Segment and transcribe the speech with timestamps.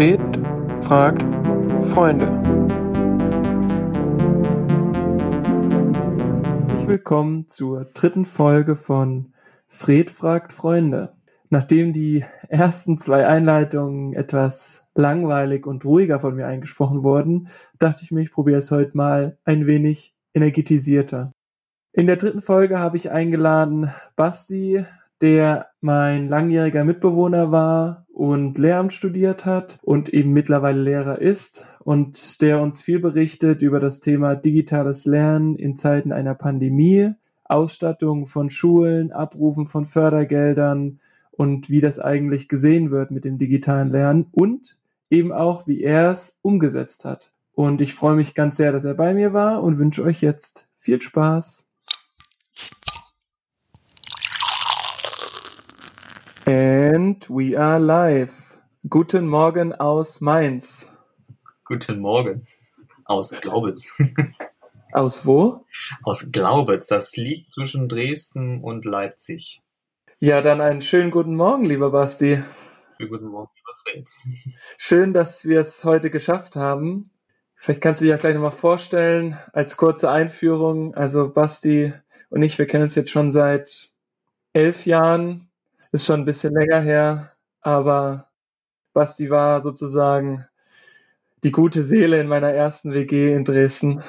[0.00, 0.18] Fred
[0.80, 1.22] fragt
[1.90, 2.26] Freunde.
[6.54, 9.34] Herzlich willkommen zur dritten Folge von
[9.68, 11.12] Fred fragt Freunde.
[11.50, 17.48] Nachdem die ersten zwei Einleitungen etwas langweilig und ruhiger von mir eingesprochen wurden,
[17.78, 21.34] dachte ich mir, ich probiere es heute mal ein wenig energetisierter.
[21.92, 24.82] In der dritten Folge habe ich eingeladen Basti,
[25.20, 32.40] der mein langjähriger Mitbewohner war und Lehramt studiert hat und eben mittlerweile Lehrer ist und
[32.42, 37.12] der uns viel berichtet über das Thema digitales Lernen in Zeiten einer Pandemie,
[37.44, 43.90] Ausstattung von Schulen, Abrufen von Fördergeldern und wie das eigentlich gesehen wird mit dem digitalen
[43.90, 44.78] Lernen und
[45.10, 47.32] eben auch, wie er es umgesetzt hat.
[47.54, 50.68] Und ich freue mich ganz sehr, dass er bei mir war und wünsche euch jetzt
[50.74, 51.69] viel Spaß.
[56.50, 58.60] And we are live.
[58.88, 60.92] Guten Morgen aus Mainz.
[61.64, 62.44] Guten Morgen
[63.04, 63.92] aus Glaubitz.
[64.92, 65.64] Aus wo?
[66.02, 66.88] Aus Glaubitz.
[66.88, 69.62] Das liegt zwischen Dresden und Leipzig.
[70.18, 72.42] Ja, dann einen schönen guten Morgen, lieber Basti.
[72.98, 74.08] Guten Morgen, lieber Fred.
[74.76, 77.12] Schön, dass wir es heute geschafft haben.
[77.54, 80.96] Vielleicht kannst du dich ja gleich nochmal vorstellen, als kurze Einführung.
[80.96, 81.92] Also Basti
[82.28, 83.92] und ich, wir kennen uns jetzt schon seit
[84.52, 85.49] elf Jahren
[85.92, 88.28] ist schon ein bisschen länger her, aber
[88.92, 90.46] Basti war sozusagen
[91.42, 94.02] die gute Seele in meiner ersten WG in Dresden.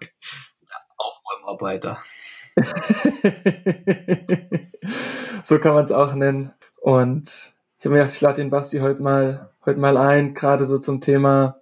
[0.00, 2.02] Ja, Aufräumarbeiter.
[5.42, 6.52] so kann man es auch nennen.
[6.80, 10.64] Und ich habe mir gedacht, ich lade den Basti heute mal, heute mal ein, gerade
[10.64, 11.60] so zum Thema,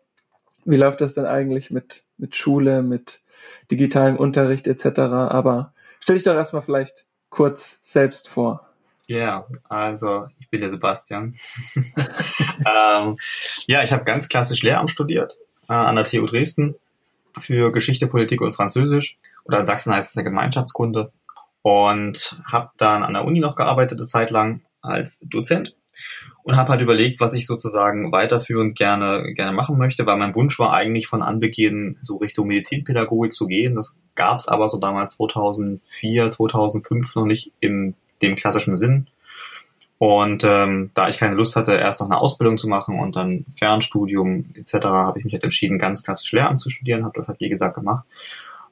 [0.65, 3.23] wie läuft das denn eigentlich mit, mit Schule, mit
[3.71, 4.99] digitalem Unterricht etc.
[5.01, 8.68] Aber stell dich doch erstmal vielleicht kurz selbst vor.
[9.09, 11.35] Ja, also ich bin der Sebastian.
[11.75, 13.17] ähm,
[13.67, 16.75] ja, ich habe ganz klassisch Lehramt studiert äh, an der TU Dresden
[17.39, 19.19] für Geschichte, Politik und Französisch.
[19.45, 21.11] Oder in Sachsen heißt es eine Gemeinschaftskunde.
[21.63, 25.75] Und habe dann an der Uni noch gearbeitet, eine Zeit lang als Dozent.
[26.43, 30.59] Und habe halt überlegt, was ich sozusagen weiterführend gerne, gerne machen möchte, weil mein Wunsch
[30.59, 33.75] war eigentlich von Anbeginn so Richtung Medizinpädagogik zu gehen.
[33.75, 39.09] Das gab es aber so damals 2004, 2005 noch nicht im dem klassischen Sinn.
[39.99, 43.45] Und ähm, da ich keine Lust hatte, erst noch eine Ausbildung zu machen und dann
[43.57, 47.41] Fernstudium etc., habe ich mich halt entschieden, ganz klassisch Lehramt zu studieren, habe das halt
[47.41, 48.05] wie gesagt gemacht.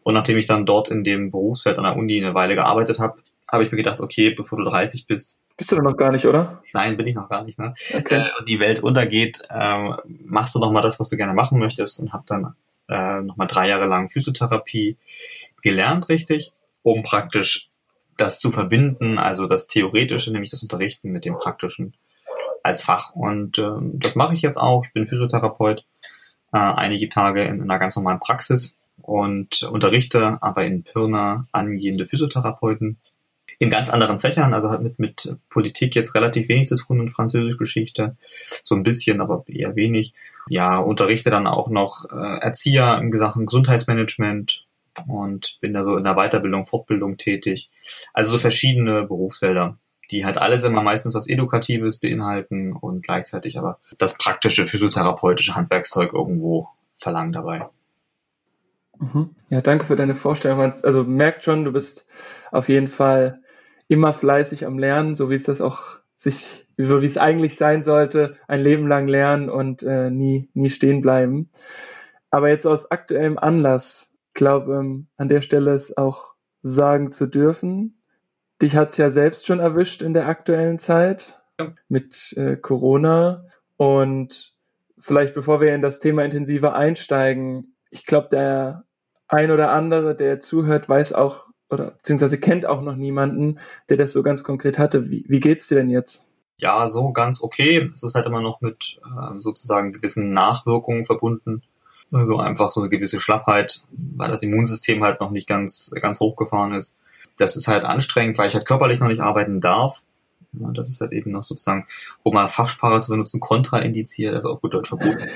[0.05, 3.19] Und nachdem ich dann dort in dem Berufsfeld an der Uni eine Weile gearbeitet habe,
[3.49, 5.37] habe ich mir gedacht, okay, bevor du 30 bist.
[5.57, 6.63] Bist du noch gar nicht, oder?
[6.73, 7.59] Nein, bin ich noch gar nicht.
[7.59, 7.75] Ne?
[7.93, 8.19] Okay.
[8.19, 9.91] Äh, und die Welt untergeht, äh,
[10.25, 12.55] machst du noch mal das, was du gerne machen möchtest und habe dann
[12.89, 14.97] äh, noch mal drei Jahre lang Physiotherapie
[15.63, 16.53] gelernt, richtig,
[16.83, 17.69] um praktisch
[18.17, 21.95] das zu verbinden, also das Theoretische, nämlich das Unterrichten mit dem Praktischen
[22.63, 23.15] als Fach.
[23.15, 24.85] Und ähm, das mache ich jetzt auch.
[24.85, 25.85] Ich bin Physiotherapeut,
[26.53, 32.07] äh, einige Tage in, in einer ganz normalen Praxis und unterrichte aber in Pirna angehende
[32.07, 32.99] Physiotherapeuten
[33.59, 37.09] in ganz anderen Fächern, also hat mit, mit Politik jetzt relativ wenig zu tun und
[37.11, 38.17] Französischgeschichte,
[38.63, 40.13] so ein bisschen, aber eher wenig.
[40.49, 44.66] Ja, unterrichte dann auch noch äh, Erzieher in Sachen Gesundheitsmanagement,
[45.07, 47.71] und bin da so in der Weiterbildung, Fortbildung tätig.
[48.13, 49.79] Also so verschiedene Berufsfelder,
[50.11, 56.13] die halt alles immer meistens was Edukatives beinhalten und gleichzeitig aber das praktische physiotherapeutische Handwerkszeug
[56.13, 57.69] irgendwo verlangen dabei.
[58.99, 59.31] Mhm.
[59.51, 60.61] Ja, danke für deine Vorstellung.
[60.61, 62.07] Also merkt schon, du bist
[62.51, 63.41] auf jeden Fall
[63.89, 67.83] immer fleißig am Lernen, so wie es das auch sich, so wie es eigentlich sein
[67.83, 71.51] sollte, ein Leben lang lernen und äh, nie, nie stehen bleiben.
[72.31, 78.01] Aber jetzt aus aktuellem Anlass, glaube, ähm, an der Stelle es auch sagen zu dürfen.
[78.63, 81.75] Dich hat's ja selbst schon erwischt in der aktuellen Zeit ja.
[81.89, 83.47] mit äh, Corona.
[83.77, 84.55] Und
[84.99, 88.85] vielleicht bevor wir in das Thema intensiver einsteigen, ich glaube, der
[89.29, 93.59] ein oder andere, der zuhört, weiß auch oder beziehungsweise kennt auch noch niemanden,
[93.89, 95.11] der das so ganz konkret hatte.
[95.11, 96.29] Wie, wie geht's dir denn jetzt?
[96.59, 97.91] Ja, so ganz okay.
[97.93, 101.63] Es ist halt immer noch mit äh, sozusagen gewissen Nachwirkungen verbunden.
[102.13, 106.75] Also einfach so eine gewisse Schlappheit, weil das Immunsystem halt noch nicht ganz, ganz hochgefahren
[106.75, 106.97] ist.
[107.37, 110.03] Das ist halt anstrengend, weil ich halt körperlich noch nicht arbeiten darf.
[110.53, 111.87] Ja, das ist halt eben noch sozusagen,
[112.23, 115.27] um mal Fachsprache zu benutzen, kontraindiziert, also auch gut Deutsch verboten.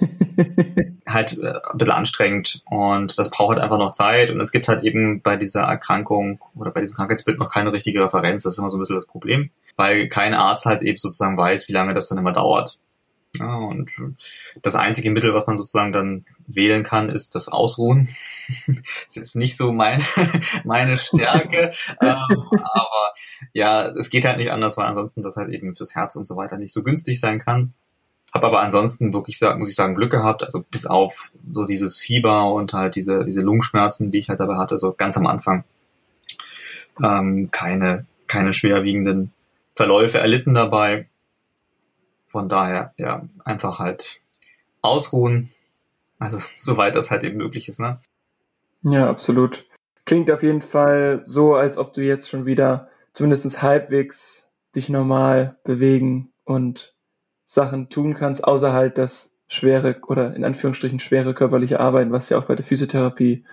[1.06, 4.68] halt äh, ein bisschen anstrengend und das braucht halt einfach noch Zeit und es gibt
[4.68, 8.58] halt eben bei dieser Erkrankung oder bei diesem Krankheitsbild noch keine richtige Referenz, das ist
[8.58, 11.94] immer so ein bisschen das Problem, weil kein Arzt halt eben sozusagen weiß, wie lange
[11.94, 12.78] das dann immer dauert.
[13.34, 13.92] Ja, und
[14.62, 18.08] das einzige Mittel, was man sozusagen dann wählen kann, ist das Ausruhen.
[18.66, 20.02] ist jetzt nicht so meine,
[20.64, 23.14] meine Stärke, ähm, aber
[23.52, 26.36] ja, es geht halt nicht anders, weil ansonsten das halt eben fürs Herz und so
[26.36, 27.72] weiter nicht so günstig sein kann.
[28.32, 30.42] Habe aber ansonsten wirklich, sagen, muss ich sagen, Glück gehabt.
[30.42, 34.56] Also bis auf so dieses Fieber und halt diese, diese Lungenschmerzen, die ich halt dabei
[34.56, 35.64] hatte, so ganz am Anfang,
[37.02, 39.32] ähm, keine, keine schwerwiegenden
[39.74, 41.08] Verläufe erlitten dabei.
[42.30, 44.20] Von daher, ja, einfach halt
[44.82, 45.50] ausruhen.
[46.20, 48.00] Also, soweit das halt eben möglich ist, ne?
[48.82, 49.66] Ja, absolut.
[50.06, 55.58] Klingt auf jeden Fall so, als ob du jetzt schon wieder zumindest halbwegs dich normal
[55.64, 56.94] bewegen und
[57.44, 62.38] Sachen tun kannst, außer halt das schwere oder in Anführungsstrichen schwere körperliche Arbeiten, was ja
[62.38, 63.44] auch bei der Physiotherapie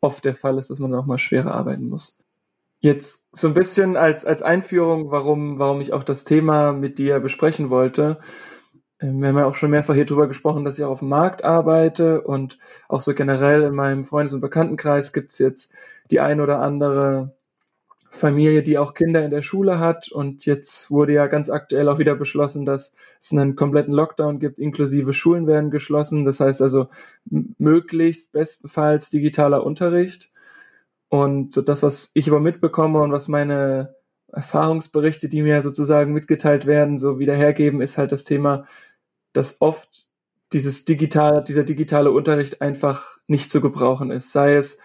[0.00, 2.18] oft der Fall ist, dass man auch mal schwerer arbeiten muss.
[2.84, 7.18] Jetzt so ein bisschen als, als Einführung, warum, warum ich auch das Thema mit dir
[7.18, 8.18] besprechen wollte.
[9.00, 11.08] Ähm, wir haben ja auch schon mehrfach hier drüber gesprochen, dass ich auch auf dem
[11.08, 12.58] Markt arbeite und
[12.90, 15.72] auch so generell in meinem Freundes- und Bekanntenkreis gibt es jetzt
[16.10, 17.34] die ein oder andere
[18.10, 20.12] Familie, die auch Kinder in der Schule hat.
[20.12, 24.58] Und jetzt wurde ja ganz aktuell auch wieder beschlossen, dass es einen kompletten Lockdown gibt,
[24.58, 26.26] inklusive Schulen werden geschlossen.
[26.26, 26.88] Das heißt also
[27.56, 30.30] möglichst bestenfalls digitaler Unterricht.
[31.14, 33.94] Und so das, was ich aber mitbekomme und was meine
[34.32, 38.64] Erfahrungsberichte, die mir sozusagen mitgeteilt werden, so wieder hergeben, ist halt das Thema,
[39.32, 40.08] dass oft
[40.52, 44.32] dieses digital, dieser digitale Unterricht einfach nicht zu gebrauchen ist.
[44.32, 44.78] Sei es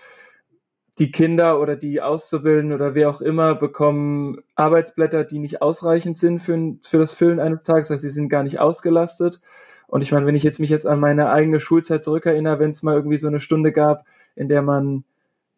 [0.99, 6.37] die Kinder oder die Auszubildenden oder wer auch immer bekommen Arbeitsblätter, die nicht ausreichend sind
[6.37, 7.89] für, für das Füllen eines Tages.
[7.89, 9.41] Heißt, sie sind gar nicht ausgelastet.
[9.87, 12.83] Und ich meine, wenn ich jetzt mich jetzt an meine eigene Schulzeit zurückerinnere, wenn es
[12.83, 14.05] mal irgendwie so eine Stunde gab,
[14.35, 15.05] in der man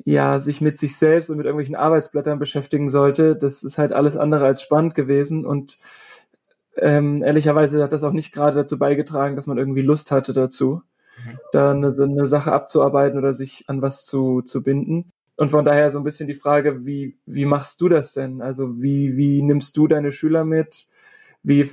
[0.06, 4.18] ja sich mit sich selbst und mit irgendwelchen Arbeitsblättern beschäftigen sollte, das ist halt alles
[4.18, 5.46] andere als spannend gewesen.
[5.46, 5.78] Und
[6.78, 10.82] ähm, ehrlicherweise hat das auch nicht gerade dazu beigetragen, dass man irgendwie Lust hatte dazu,
[11.26, 11.38] mhm.
[11.52, 15.12] da eine, eine Sache abzuarbeiten oder sich an was zu, zu binden.
[15.38, 18.42] Und von daher so ein bisschen die Frage, wie, wie machst du das denn?
[18.42, 20.88] Also wie, wie nimmst du deine Schüler mit?
[21.44, 21.68] Wie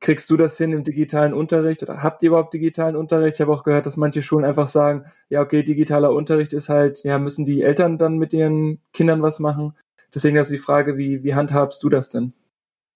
[0.00, 3.36] kriegst du das hin im digitalen Unterricht oder habt ihr überhaupt digitalen Unterricht?
[3.36, 7.04] Ich habe auch gehört, dass manche Schulen einfach sagen, ja, okay, digitaler Unterricht ist halt,
[7.04, 9.74] ja, müssen die Eltern dann mit ihren Kindern was machen?
[10.14, 12.32] Deswegen ist die Frage, wie, wie handhabst du das denn?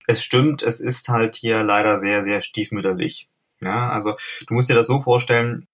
[0.07, 3.29] Es stimmt, es ist halt hier leider sehr, sehr stiefmütterlich.
[3.61, 4.15] Ja, also
[4.47, 5.67] du musst dir das so vorstellen,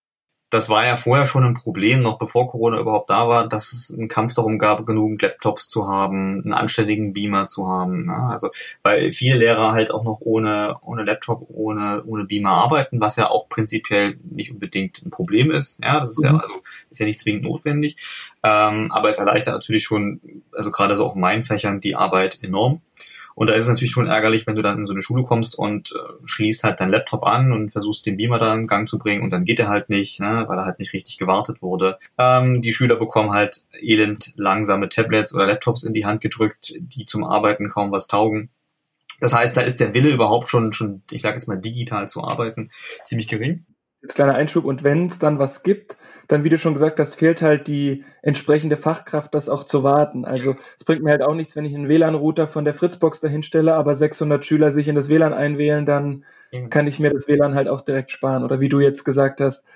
[0.50, 3.96] das war ja vorher schon ein Problem, noch bevor Corona überhaupt da war, dass es
[3.96, 8.06] einen Kampf darum gab, genügend Laptops zu haben, einen anständigen Beamer zu haben.
[8.06, 8.16] Ne?
[8.30, 8.50] Also
[8.82, 13.30] weil viele Lehrer halt auch noch ohne ohne Laptop, ohne ohne Beamer arbeiten, was ja
[13.30, 15.78] auch prinzipiell nicht unbedingt ein Problem ist.
[15.82, 16.30] Ja, das ist mhm.
[16.30, 16.54] ja also
[16.90, 17.96] ist ja nicht zwingend notwendig,
[18.42, 20.20] ähm, aber es erleichtert natürlich schon,
[20.52, 22.80] also gerade so auch in meinen Fächern die Arbeit enorm.
[23.40, 25.58] Und da ist es natürlich schon ärgerlich, wenn du dann in so eine Schule kommst
[25.58, 28.98] und äh, schließt halt dein Laptop an und versuchst den Beamer da in Gang zu
[28.98, 31.98] bringen und dann geht er halt nicht, ne, weil er halt nicht richtig gewartet wurde.
[32.18, 37.06] Ähm, die Schüler bekommen halt elend langsame Tablets oder Laptops in die Hand gedrückt, die
[37.06, 38.50] zum Arbeiten kaum was taugen.
[39.20, 42.22] Das heißt, da ist der Wille überhaupt schon, schon, ich sage jetzt mal, digital zu
[42.22, 42.70] arbeiten,
[43.06, 43.64] ziemlich gering.
[44.02, 44.64] Jetzt kleiner Einschub.
[44.64, 48.04] Und wenn es dann was gibt, dann, wie du schon gesagt hast, fehlt halt die
[48.22, 50.24] entsprechende Fachkraft, das auch zu warten.
[50.24, 53.42] Also es bringt mir halt auch nichts, wenn ich einen WLAN-Router von der Fritzbox dahin
[53.42, 56.24] stelle, aber 600 Schüler sich in das WLAN einwählen, dann
[56.70, 58.44] kann ich mir das WLAN halt auch direkt sparen.
[58.44, 59.66] Oder wie du jetzt gesagt hast,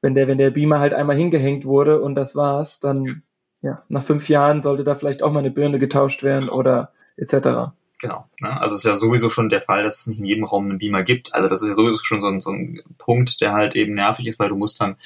[0.00, 3.22] wenn der, wenn der Beamer halt einmal hingehängt wurde und das war's, dann
[3.62, 7.72] ja, nach fünf Jahren sollte da vielleicht auch mal eine Birne getauscht werden oder etc.
[7.98, 8.28] Genau.
[8.40, 8.60] Ne?
[8.60, 10.78] Also es ist ja sowieso schon der Fall, dass es nicht in jedem Raum einen
[10.78, 11.34] Beamer gibt.
[11.34, 14.26] Also das ist ja sowieso schon so ein, so ein Punkt, der halt eben nervig
[14.26, 14.96] ist, weil du musst dann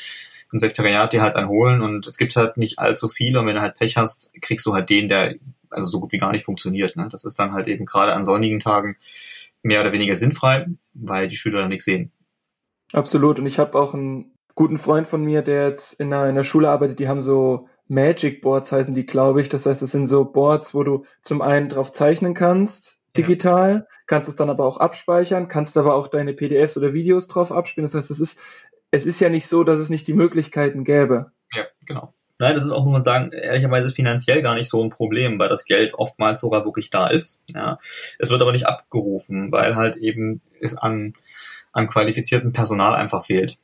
[0.53, 3.55] im Sekretariat dir halt einen holen und es gibt halt nicht allzu viele und wenn
[3.55, 5.37] du halt Pech hast, kriegst du halt den, der
[5.71, 6.97] also so gut wie gar nicht funktioniert.
[6.97, 7.09] Ne?
[7.11, 8.97] Das ist dann halt eben gerade an sonnigen Tagen
[9.63, 12.11] mehr oder weniger sinnfrei, weil die Schüler dann nichts sehen.
[12.93, 13.39] Absolut.
[13.39, 16.45] Und ich habe auch einen guten Freund von mir, der jetzt in einer, in einer
[16.45, 19.49] Schule arbeitet, die haben so Magic Boards heißen die, glaube ich.
[19.49, 23.97] Das heißt, es sind so Boards, wo du zum einen drauf zeichnen kannst, digital, ja.
[24.07, 27.85] kannst es dann aber auch abspeichern, kannst aber auch deine PDFs oder Videos drauf abspielen.
[27.85, 28.41] Das heißt, es ist,
[28.93, 31.33] es ist ja nicht so, dass es nicht die Möglichkeiten gäbe.
[31.53, 32.15] Ja, genau.
[32.39, 35.49] Nein, das ist auch, muss man sagen, ehrlicherweise finanziell gar nicht so ein Problem, weil
[35.49, 37.41] das Geld oftmals sogar wirklich da ist.
[37.47, 37.79] Ja.
[38.21, 41.15] Es wird aber nicht abgerufen, weil halt eben es an,
[41.73, 43.59] an qualifiziertem Personal einfach fehlt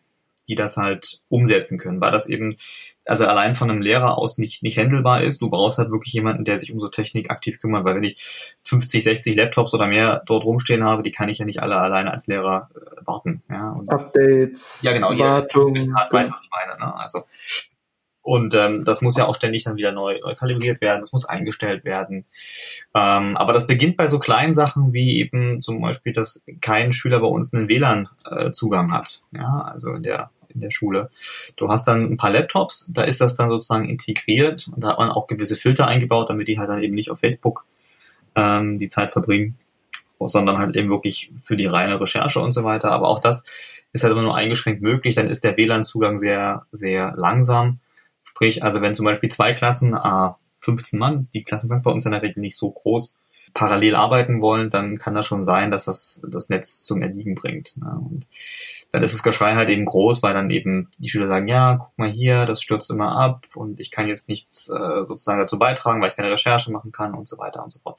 [0.48, 2.56] die das halt umsetzen können, weil das eben
[3.04, 5.40] also allein von einem Lehrer aus nicht nicht handelbar ist.
[5.40, 8.56] Du brauchst halt wirklich jemanden, der sich um so Technik aktiv kümmert, weil wenn ich
[8.64, 12.10] 50, 60 Laptops oder mehr dort rumstehen habe, die kann ich ja nicht alle alleine
[12.10, 13.42] als Lehrer äh, warten.
[13.48, 16.78] Ja, und Updates, ja genau, Wartung, ja, weiß, was ich meine.
[16.78, 16.94] Ne?
[16.96, 17.24] Also
[18.26, 21.24] und ähm, das muss ja auch ständig dann wieder neu, neu kalibriert werden, das muss
[21.24, 22.24] eingestellt werden.
[22.92, 27.20] Ähm, aber das beginnt bei so kleinen Sachen wie eben zum Beispiel, dass kein Schüler
[27.20, 29.22] bei uns einen WLAN-Zugang äh, hat.
[29.30, 31.10] Ja, also in der in der Schule.
[31.56, 34.98] Du hast dann ein paar Laptops, da ist das dann sozusagen integriert und da hat
[34.98, 37.64] man auch gewisse Filter eingebaut, damit die halt dann eben nicht auf Facebook
[38.34, 39.56] ähm, die Zeit verbringen.
[40.18, 42.90] sondern halt eben wirklich für die reine Recherche und so weiter.
[42.90, 43.44] Aber auch das
[43.92, 45.14] ist halt immer nur eingeschränkt möglich.
[45.14, 47.80] Dann ist der WLAN-Zugang sehr, sehr langsam.
[48.22, 52.06] Sprich, also wenn zum Beispiel zwei Klassen, ah, 15 Mann, die Klassen sind bei uns
[52.06, 53.14] in der Regel nicht so groß,
[53.56, 57.74] parallel arbeiten wollen, dann kann das schon sein, dass das das Netz zum Erliegen bringt.
[57.78, 57.90] Ne?
[57.98, 58.26] Und
[58.92, 61.96] dann ist das Geschrei halt eben groß, weil dann eben die Schüler sagen, ja, guck
[61.96, 66.02] mal hier, das stürzt immer ab und ich kann jetzt nichts äh, sozusagen dazu beitragen,
[66.02, 67.98] weil ich keine Recherche machen kann und so weiter und so fort.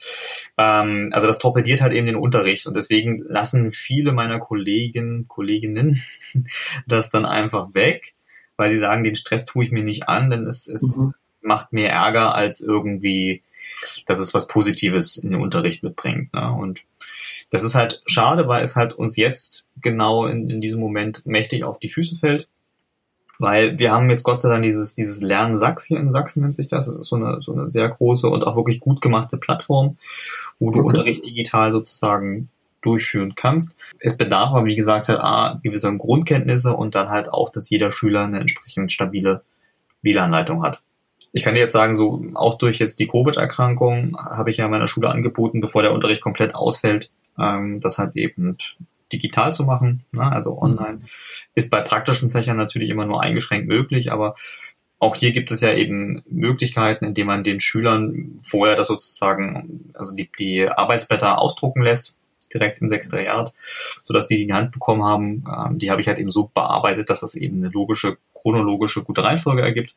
[0.56, 6.00] Ähm, also das torpediert halt eben den Unterricht und deswegen lassen viele meiner Kollegen, Kolleginnen
[6.86, 8.14] das dann einfach weg,
[8.56, 11.14] weil sie sagen, den Stress tue ich mir nicht an, denn es, es mhm.
[11.40, 13.42] macht mir Ärger als irgendwie
[14.06, 16.32] dass es was Positives in den Unterricht mitbringt.
[16.32, 16.52] Ne?
[16.52, 16.80] Und
[17.50, 21.64] das ist halt schade, weil es halt uns jetzt genau in, in diesem Moment mächtig
[21.64, 22.48] auf die Füße fällt.
[23.40, 26.56] Weil wir haben jetzt Gott sei Dank dieses, dieses Lernen Sachs hier in Sachsen nennt
[26.56, 26.86] sich das.
[26.86, 29.96] Das ist so eine, so eine sehr große und auch wirklich gut gemachte Plattform,
[30.58, 30.88] wo du okay.
[30.88, 32.48] Unterricht digital sozusagen
[32.82, 33.76] durchführen kannst.
[34.00, 37.92] Es bedarf aber, wie gesagt, halt A, gewisser Grundkenntnisse und dann halt auch, dass jeder
[37.92, 39.42] Schüler eine entsprechend stabile
[40.02, 40.82] WLAN-Leitung hat
[41.32, 44.88] ich kann dir jetzt sagen, so auch durch jetzt die Covid-Erkrankung habe ich ja meiner
[44.88, 48.56] Schule angeboten, bevor der Unterricht komplett ausfällt, ähm, das halt eben
[49.12, 50.58] digital zu machen, ne, also mhm.
[50.58, 51.00] online.
[51.54, 54.36] Ist bei praktischen Fächern natürlich immer nur eingeschränkt möglich, aber
[54.98, 60.14] auch hier gibt es ja eben Möglichkeiten, indem man den Schülern vorher das sozusagen, also
[60.14, 62.16] die, die Arbeitsblätter ausdrucken lässt,
[62.52, 63.52] direkt im Sekretariat,
[64.04, 65.44] sodass die die in die Hand bekommen haben.
[65.46, 69.22] Ähm, die habe ich halt eben so bearbeitet, dass das eben eine logische, chronologische, gute
[69.22, 69.94] Reihenfolge ergibt.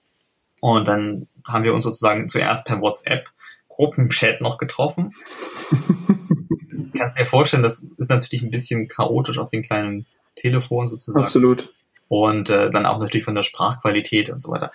[0.62, 3.27] Und dann haben wir uns sozusagen zuerst per WhatsApp
[3.68, 5.12] Gruppenchat noch getroffen.
[6.98, 11.24] Kannst dir vorstellen, das ist natürlich ein bisschen chaotisch auf den kleinen Telefon sozusagen.
[11.24, 11.74] Absolut.
[12.08, 14.72] Und äh, dann auch natürlich von der Sprachqualität und so weiter.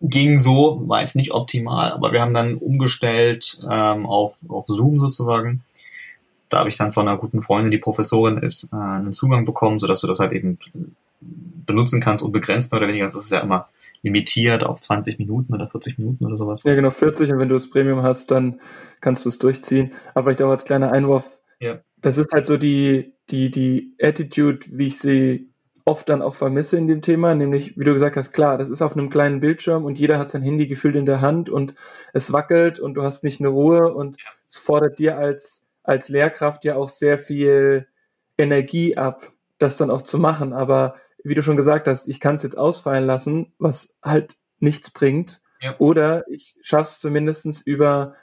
[0.00, 5.00] Ging so, war jetzt nicht optimal, aber wir haben dann umgestellt ähm, auf, auf Zoom
[5.00, 5.64] sozusagen.
[6.50, 9.78] Da habe ich dann von einer guten Freundin, die Professorin ist, äh, einen Zugang bekommen,
[9.78, 10.58] sodass du das halt eben
[11.20, 13.06] benutzen kannst, unbegrenzt mehr oder weniger.
[13.06, 13.68] Das ist ja immer
[14.02, 16.62] limitiert auf 20 Minuten oder 40 Minuten oder sowas.
[16.64, 18.60] Ja, genau, 40 und wenn du das Premium hast, dann
[19.00, 19.92] kannst du es durchziehen.
[20.14, 21.80] Aber vielleicht auch als kleiner Einwurf, ja.
[22.00, 25.50] das ist halt so die, die, die Attitude, wie ich sie
[25.88, 28.82] oft dann auch vermisse in dem Thema, nämlich, wie du gesagt hast, klar, das ist
[28.82, 31.74] auf einem kleinen Bildschirm und jeder hat sein Handy gefühlt in der Hand und
[32.12, 34.30] es wackelt und du hast nicht eine Ruhe und ja.
[34.46, 37.86] es fordert dir als, als Lehrkraft ja auch sehr viel
[38.36, 40.52] Energie ab, das dann auch zu machen.
[40.52, 40.94] Aber
[41.24, 45.40] wie du schon gesagt hast, ich kann es jetzt ausfallen lassen, was halt nichts bringt.
[45.60, 45.76] Ja.
[45.78, 48.14] Oder ich schaffe es zumindest über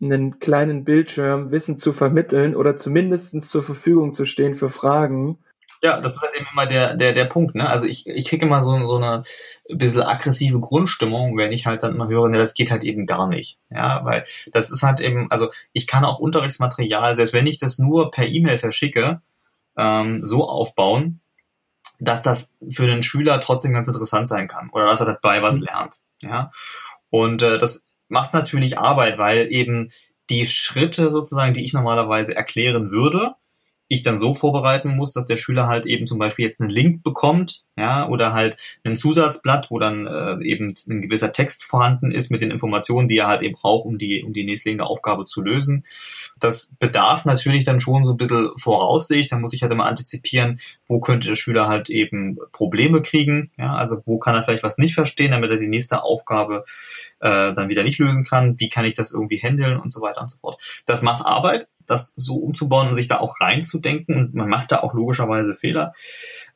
[0.00, 5.38] einen kleinen Bildschirm Wissen zu vermitteln oder zumindest zur Verfügung zu stehen für Fragen.
[5.80, 7.68] Ja, das ist halt eben immer der, der, der Punkt, ne?
[7.68, 9.22] Also ich, ich kriege immer so, so eine
[9.68, 13.28] bisschen aggressive Grundstimmung, wenn ich halt dann immer höre, ne, das geht halt eben gar
[13.28, 13.58] nicht.
[13.70, 17.78] Ja, weil das ist halt eben, also ich kann auch Unterrichtsmaterial, selbst wenn ich das
[17.78, 19.20] nur per E-Mail verschicke,
[19.76, 21.20] ähm, so aufbauen,
[21.98, 25.58] dass das für den Schüler trotzdem ganz interessant sein kann oder dass er dabei was
[25.58, 25.64] mhm.
[25.64, 25.96] lernt.
[26.20, 26.50] Ja,
[27.10, 29.90] und äh, das macht natürlich Arbeit, weil eben
[30.30, 33.34] die Schritte sozusagen, die ich normalerweise erklären würde,
[33.88, 37.02] ich dann so vorbereiten muss, dass der Schüler halt eben zum Beispiel jetzt einen Link
[37.02, 42.30] bekommt, ja, oder halt ein Zusatzblatt, wo dann äh, eben ein gewisser Text vorhanden ist
[42.30, 45.40] mit den Informationen, die er halt eben braucht, um die, um die nächstliegende Aufgabe zu
[45.40, 45.84] lösen.
[46.38, 49.32] Das bedarf natürlich dann schon so ein bisschen Voraussicht.
[49.32, 53.50] Da muss ich halt immer antizipieren, wo könnte der Schüler halt eben Probleme kriegen.
[53.56, 56.64] Ja, also wo kann er vielleicht was nicht verstehen, damit er die nächste Aufgabe
[57.20, 58.60] äh, dann wieder nicht lösen kann.
[58.60, 60.60] Wie kann ich das irgendwie handeln und so weiter und so fort.
[60.84, 64.16] Das macht Arbeit, das so umzubauen und sich da auch reinzudenken.
[64.16, 65.92] Und man macht da auch logischerweise Fehler,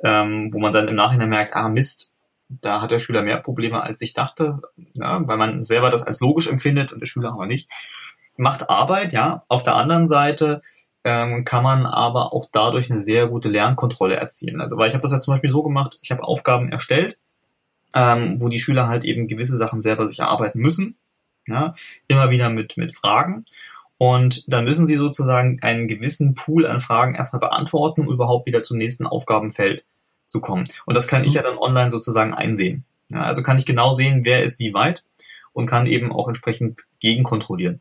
[0.02, 2.12] ähm, wo man dann im Nachhinein merkt, ah Mist,
[2.48, 4.60] da hat der Schüler mehr Probleme, als ich dachte,
[4.94, 7.68] ja, weil man selber das als logisch empfindet und der Schüler aber nicht
[8.36, 9.44] macht Arbeit, ja.
[9.48, 10.62] Auf der anderen Seite
[11.04, 14.60] ähm, kann man aber auch dadurch eine sehr gute Lernkontrolle erzielen.
[14.60, 17.18] Also weil ich habe das jetzt zum Beispiel so gemacht, ich habe Aufgaben erstellt,
[17.94, 20.96] ähm, wo die Schüler halt eben gewisse Sachen selber sich erarbeiten müssen,
[21.46, 21.74] ja,
[22.08, 23.44] immer wieder mit, mit Fragen.
[24.02, 28.64] Und dann müssen sie sozusagen einen gewissen Pool an Fragen erstmal beantworten, um überhaupt wieder
[28.64, 29.84] zum nächsten Aufgabenfeld
[30.26, 30.66] zu kommen.
[30.86, 32.84] Und das kann ich ja dann online sozusagen einsehen.
[33.10, 35.04] Ja, also kann ich genau sehen, wer ist wie weit
[35.52, 37.80] und kann eben auch entsprechend gegenkontrollieren.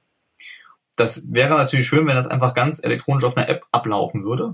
[0.96, 4.50] Das wäre natürlich schön, wenn das einfach ganz elektronisch auf einer App ablaufen würde.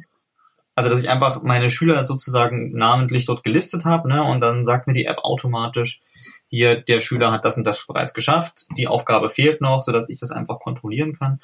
[0.73, 4.87] Also, dass ich einfach meine Schüler sozusagen namentlich dort gelistet habe, ne, und dann sagt
[4.87, 5.99] mir die App automatisch,
[6.49, 10.19] hier, der Schüler hat das und das bereits geschafft, die Aufgabe fehlt noch, sodass ich
[10.19, 11.41] das einfach kontrollieren kann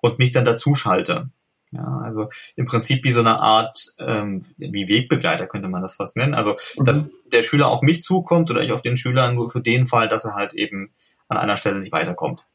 [0.00, 1.30] und mich dann dazu schalte.
[1.72, 6.16] Ja, also im Prinzip wie so eine Art, ähm, wie Wegbegleiter könnte man das fast
[6.16, 6.34] nennen.
[6.34, 6.84] Also, mhm.
[6.84, 10.08] dass der Schüler auf mich zukommt oder ich auf den Schüler nur für den Fall,
[10.08, 10.92] dass er halt eben
[11.26, 12.46] an einer Stelle nicht weiterkommt.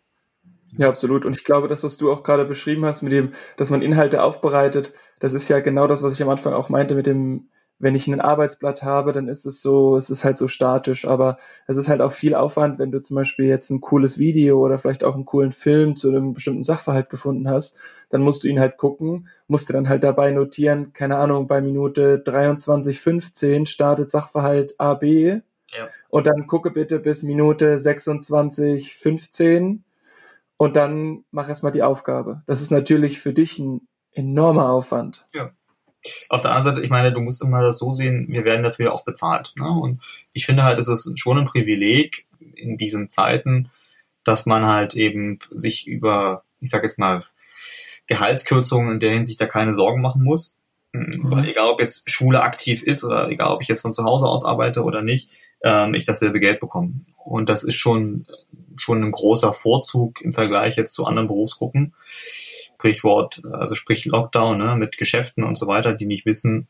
[0.78, 1.26] Ja, absolut.
[1.26, 4.24] Und ich glaube, das, was du auch gerade beschrieben hast, mit dem, dass man Inhalte
[4.24, 7.50] aufbereitet, das ist ja genau das, was ich am Anfang auch meinte mit dem,
[7.80, 11.38] wenn ich ein Arbeitsblatt habe, dann ist es so, es ist halt so statisch, aber
[11.66, 14.78] es ist halt auch viel Aufwand, wenn du zum Beispiel jetzt ein cooles Video oder
[14.78, 18.60] vielleicht auch einen coolen Film zu einem bestimmten Sachverhalt gefunden hast, dann musst du ihn
[18.60, 24.76] halt gucken, musst du dann halt dabei notieren, keine Ahnung, bei Minute 23.15 startet Sachverhalt
[24.78, 25.42] AB ja.
[26.10, 29.80] und dann gucke bitte bis Minute 26.15
[30.58, 32.44] und dann mach erstmal die Aufgabe.
[32.46, 35.30] Das ist natürlich für dich ein enormer Aufwand.
[35.34, 35.54] Ja.
[36.30, 38.94] Auf der anderen Seite, ich meine, du musst immer das so sehen, wir werden dafür
[38.94, 39.54] auch bezahlt.
[39.58, 39.70] Ne?
[39.70, 40.02] Und
[40.34, 42.26] ich finde halt, es ist schon ein Privileg
[42.56, 43.70] in diesen Zeiten,
[44.24, 47.24] dass man halt eben sich über, ich sag jetzt mal,
[48.08, 50.56] Gehaltskürzungen in der Hinsicht da keine Sorgen machen muss.
[50.92, 51.20] Mhm.
[51.24, 54.26] Weil egal ob jetzt Schule aktiv ist oder egal ob ich jetzt von zu Hause
[54.26, 55.30] aus arbeite oder nicht,
[55.64, 57.02] ähm, ich dasselbe Geld bekomme.
[57.18, 58.26] Und das ist schon,
[58.78, 61.94] schon ein großer Vorzug im Vergleich jetzt zu anderen Berufsgruppen.
[62.80, 66.70] Sprichwort, also sprich Lockdown ne, mit Geschäften und so weiter, die nicht wissen,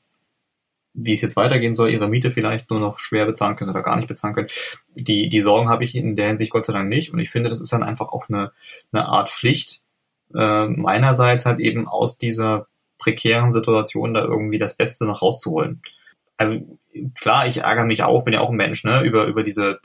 [0.96, 3.96] wie es jetzt weitergehen soll, ihre Miete vielleicht nur noch schwer bezahlen können oder gar
[3.96, 4.48] nicht bezahlen können.
[4.96, 7.14] Die, die Sorgen habe ich in der Hinsicht Gott sei Dank nicht.
[7.14, 8.52] Und ich finde, das ist dann einfach auch eine,
[8.92, 9.82] eine Art Pflicht,
[10.34, 12.66] äh, meinerseits halt eben aus dieser
[12.98, 15.84] prekären Situation da irgendwie das Beste noch rauszuholen.
[16.38, 16.80] Also
[17.14, 19.80] klar, ich ärgere mich auch, bin ja auch ein Mensch, ne, über, über diese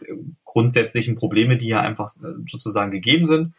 [0.44, 2.08] grundsätzlichen Probleme, die ja einfach
[2.46, 3.52] sozusagen gegeben sind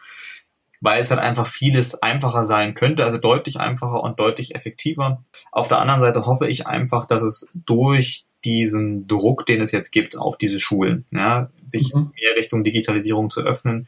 [0.85, 5.23] weil es halt einfach vieles einfacher sein könnte, also deutlich einfacher und deutlich effektiver.
[5.51, 9.91] Auf der anderen Seite hoffe ich einfach, dass es durch diesen Druck, den es jetzt
[9.91, 12.11] gibt auf diese Schulen, ja, sich mhm.
[12.13, 13.87] mehr Richtung Digitalisierung zu öffnen,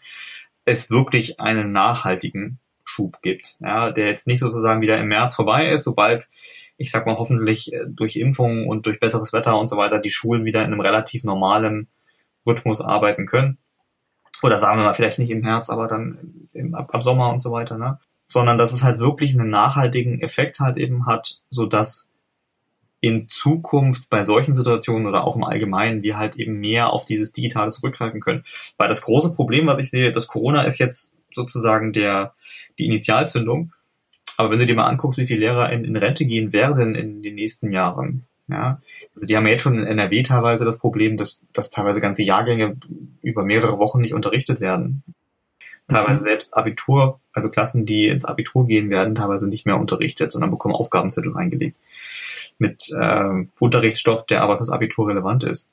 [0.65, 5.69] es wirklich einen nachhaltigen Schub gibt, ja, der jetzt nicht sozusagen wieder im März vorbei
[5.69, 6.27] ist, sobald
[6.77, 10.09] ich sag mal hoffentlich äh, durch Impfungen und durch besseres Wetter und so weiter die
[10.09, 11.87] Schulen wieder in einem relativ normalen
[12.45, 13.57] Rhythmus arbeiten können,
[14.43, 17.39] oder sagen wir mal vielleicht nicht im Herbst, aber dann im, ab, ab Sommer und
[17.39, 17.99] so weiter, ne?
[18.27, 22.09] Sondern dass es halt wirklich einen nachhaltigen Effekt halt eben hat, so dass
[22.99, 27.31] in Zukunft bei solchen Situationen oder auch im Allgemeinen wir halt eben mehr auf dieses
[27.31, 28.43] Digitale zurückgreifen können.
[28.77, 32.33] Weil das große Problem, was ich sehe, das Corona ist jetzt sozusagen der,
[32.79, 33.71] die Initialzündung.
[34.37, 37.21] Aber wenn du dir mal anguckst, wie viele Lehrer in, in Rente gehen werden in
[37.21, 38.81] den nächsten Jahren, ja,
[39.13, 42.23] also die haben ja jetzt schon in NRW teilweise das Problem, dass, dass teilweise ganze
[42.23, 42.77] Jahrgänge
[43.21, 45.03] über mehrere Wochen nicht unterrichtet werden.
[45.89, 46.25] Teilweise mhm.
[46.25, 50.75] selbst Abitur, also Klassen, die ins Abitur gehen, werden teilweise nicht mehr unterrichtet, sondern bekommen
[50.75, 51.77] Aufgabenzettel reingelegt.
[52.57, 55.67] Mit äh, Unterrichtsstoff, der aber fürs Abitur relevant ist.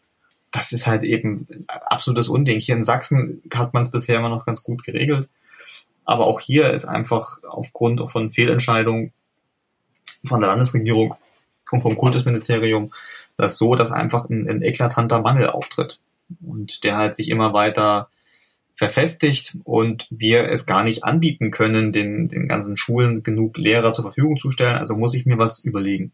[0.51, 2.61] Das ist halt eben absolutes Unding.
[2.61, 5.29] Hier in Sachsen hat man es bisher immer noch ganz gut geregelt.
[6.05, 9.13] Aber auch hier ist einfach aufgrund von Fehlentscheidungen
[10.25, 11.17] von der Landesregierung
[11.75, 12.93] und vom Kultusministerium
[13.37, 15.99] das so, dass einfach ein, ein eklatanter Mangel auftritt
[16.41, 18.09] und der halt sich immer weiter
[18.77, 24.05] verfestigt und wir es gar nicht anbieten können, den, den ganzen Schulen genug Lehrer zur
[24.05, 24.77] Verfügung zu stellen.
[24.77, 26.13] Also muss ich mir was überlegen.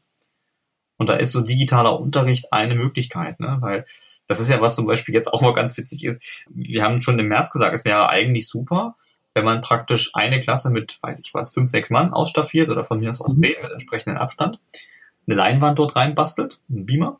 [0.99, 3.57] Und da ist so digitaler Unterricht eine Möglichkeit, ne?
[3.61, 3.87] weil
[4.27, 6.23] das ist ja was zum Beispiel jetzt auch mal ganz witzig ist.
[6.51, 8.96] Wir haben schon im März gesagt, es wäre eigentlich super,
[9.33, 13.01] wenn man praktisch eine Klasse mit, weiß ich was, fünf, sechs Mann ausstaffiert oder von
[13.01, 13.37] mir aus auch mhm.
[13.38, 14.59] zehn mit entsprechendem Abstand
[15.30, 17.18] eine Leinwand dort reinbastelt, einen Beamer,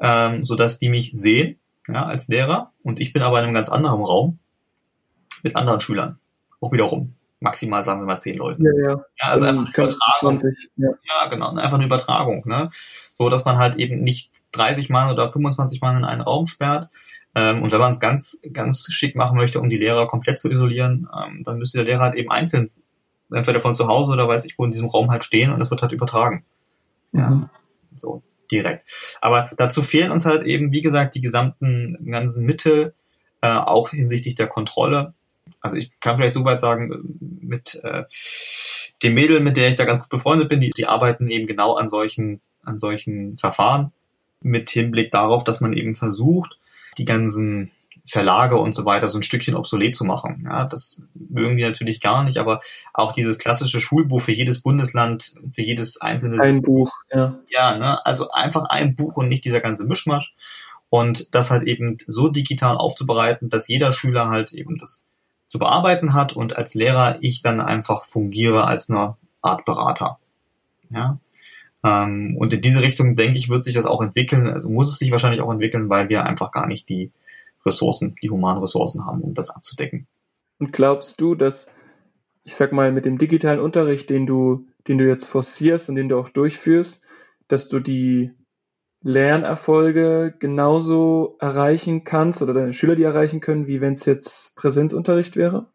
[0.00, 2.72] ähm, sodass die mich sehen, ja, als Lehrer.
[2.82, 4.38] Und ich bin aber in einem ganz anderen Raum
[5.42, 6.18] mit anderen Schülern.
[6.60, 7.14] Auch wiederum.
[7.40, 8.60] Maximal sagen wir mal zehn Leute.
[8.62, 8.96] Ja, ja.
[9.20, 10.38] ja also einfach eine Übertragung.
[10.38, 10.88] 20, ja.
[10.88, 11.54] ja, genau.
[11.54, 12.70] Einfach eine Übertragung, ne?
[13.14, 16.88] So, dass man halt eben nicht 30 Mann oder 25 Mann in einen Raum sperrt.
[17.36, 20.50] Ähm, und wenn man es ganz, ganz schick machen möchte, um die Lehrer komplett zu
[20.50, 22.70] isolieren, ähm, dann müsste der Lehrer halt eben einzeln,
[23.32, 25.70] entweder von zu Hause oder weiß ich wo, in diesem Raum halt stehen und es
[25.70, 26.44] wird halt übertragen.
[27.12, 27.50] Ja, mhm.
[27.96, 28.86] so direkt.
[29.20, 32.94] Aber dazu fehlen uns halt eben, wie gesagt, die gesamten ganzen Mittel,
[33.40, 35.14] äh, auch hinsichtlich der Kontrolle.
[35.60, 38.04] Also ich kann vielleicht so weit sagen, mit äh,
[39.02, 41.74] dem Mädel, mit der ich da ganz gut befreundet bin, die, die arbeiten eben genau
[41.74, 43.92] an solchen, an solchen Verfahren
[44.40, 46.58] mit Hinblick darauf, dass man eben versucht,
[46.96, 47.70] die ganzen
[48.08, 50.44] Verlage und so weiter so ein Stückchen obsolet zu machen.
[50.44, 52.60] Ja, das mögen die natürlich gar nicht, aber
[52.94, 57.38] auch dieses klassische Schulbuch für jedes Bundesland, für jedes einzelne ein Buch, ja.
[57.48, 60.34] Ja, ne, also einfach ein Buch und nicht dieser ganze Mischmasch
[60.90, 65.04] und das halt eben so digital aufzubereiten, dass jeder Schüler halt eben das
[65.46, 70.18] zu bearbeiten hat und als Lehrer ich dann einfach fungiere als eine Art Berater.
[70.90, 71.18] Ja.
[71.84, 74.98] Ähm, und in diese Richtung, denke ich, wird sich das auch entwickeln, also muss es
[74.98, 77.10] sich wahrscheinlich auch entwickeln, weil wir einfach gar nicht die
[77.64, 80.06] Ressourcen, die humanen Ressourcen haben, um das abzudecken.
[80.58, 81.68] Und glaubst du, dass,
[82.44, 86.08] ich sag mal, mit dem digitalen Unterricht, den du, den du jetzt forcierst und den
[86.08, 87.02] du auch durchführst,
[87.46, 88.32] dass du die
[89.02, 95.36] Lernerfolge genauso erreichen kannst oder deine Schüler die erreichen können, wie wenn es jetzt Präsenzunterricht
[95.36, 95.66] wäre?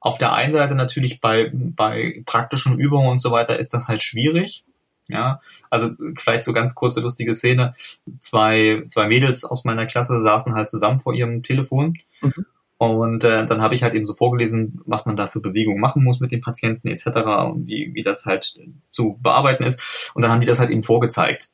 [0.00, 4.02] Auf der einen Seite natürlich bei, bei praktischen Übungen und so weiter ist das halt
[4.02, 4.64] schwierig.
[5.08, 7.74] Ja, also vielleicht so ganz kurze lustige Szene.
[8.20, 11.98] Zwei, zwei Mädels aus meiner Klasse saßen halt zusammen vor ihrem Telefon.
[12.20, 12.46] Mhm.
[12.78, 16.02] Und äh, dann habe ich halt eben so vorgelesen, was man da für Bewegungen machen
[16.02, 17.06] muss mit den Patienten etc.
[17.52, 20.10] und wie, wie das halt zu bearbeiten ist.
[20.14, 21.48] Und dann haben die das halt eben vorgezeigt.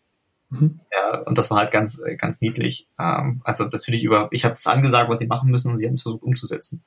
[0.50, 0.80] Mhm.
[0.90, 2.88] Ja, und das war halt ganz, ganz niedlich.
[2.98, 5.94] Ähm, also natürlich über, ich habe es angesagt, was sie machen müssen, und sie haben
[5.94, 6.82] es versucht umzusetzen.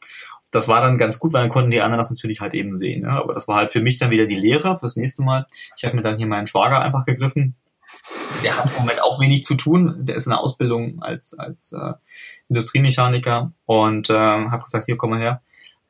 [0.49, 3.03] Das war dann ganz gut, weil dann konnten die anderen das natürlich halt eben sehen.
[3.03, 3.21] Ja?
[3.21, 5.47] Aber das war halt für mich dann wieder die Lehre fürs nächste Mal.
[5.77, 7.55] Ich habe mir dann hier meinen Schwager einfach gegriffen.
[8.43, 10.05] Der hat im Moment auch wenig zu tun.
[10.05, 11.93] Der ist in der Ausbildung als, als äh,
[12.49, 15.41] Industriemechaniker und äh, habe gesagt, hier komm mal her.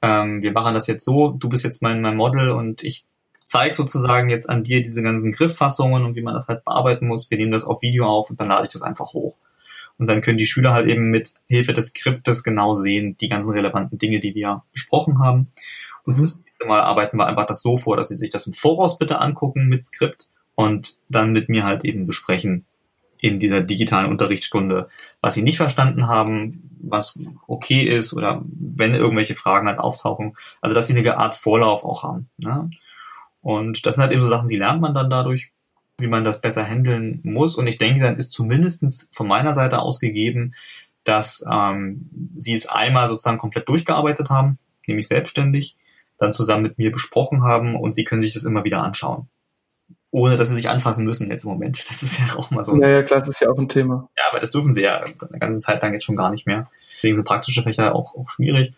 [0.02, 3.06] Ähm, wir machen das jetzt so, du bist jetzt mein, mein Model und ich
[3.52, 7.30] zeige sozusagen jetzt an dir diese ganzen Grifffassungen und wie man das halt bearbeiten muss.
[7.30, 9.36] Wir nehmen das auf Video auf und dann lade ich das einfach hoch.
[9.98, 13.52] Und dann können die Schüler halt eben mit Hilfe des Skriptes genau sehen, die ganzen
[13.52, 15.48] relevanten Dinge, die wir besprochen haben.
[16.06, 18.54] Und fürs nächste Mal arbeiten wir einfach das so vor, dass sie sich das im
[18.54, 22.66] Voraus bitte angucken mit Skript und dann mit mir halt eben besprechen
[23.18, 24.88] in dieser digitalen Unterrichtsstunde,
[25.20, 30.38] was sie nicht verstanden haben, was okay ist oder wenn irgendwelche Fragen halt auftauchen.
[30.62, 32.30] Also dass sie eine Art Vorlauf auch haben.
[32.38, 32.72] Ne?
[33.42, 35.52] Und das sind halt eben so Sachen, die lernt man dann dadurch,
[36.00, 37.56] wie man das besser handeln muss.
[37.56, 40.54] Und ich denke, dann ist zumindestens von meiner Seite aus gegeben,
[41.04, 45.78] dass ähm, sie es einmal sozusagen komplett durchgearbeitet haben, nämlich selbstständig,
[46.18, 49.28] dann zusammen mit mir besprochen haben und sie können sich das immer wieder anschauen.
[50.12, 51.84] Ohne dass sie sich anfassen müssen jetzt im Moment.
[51.88, 52.76] Das ist ja auch mal so.
[52.76, 54.10] Naja, klar, das ist ja auch ein Thema.
[54.18, 56.70] Ja, aber das dürfen sie ja eine ganze Zeit lang jetzt schon gar nicht mehr.
[56.98, 58.74] Deswegen sind praktische Fächer auch, auch schwierig.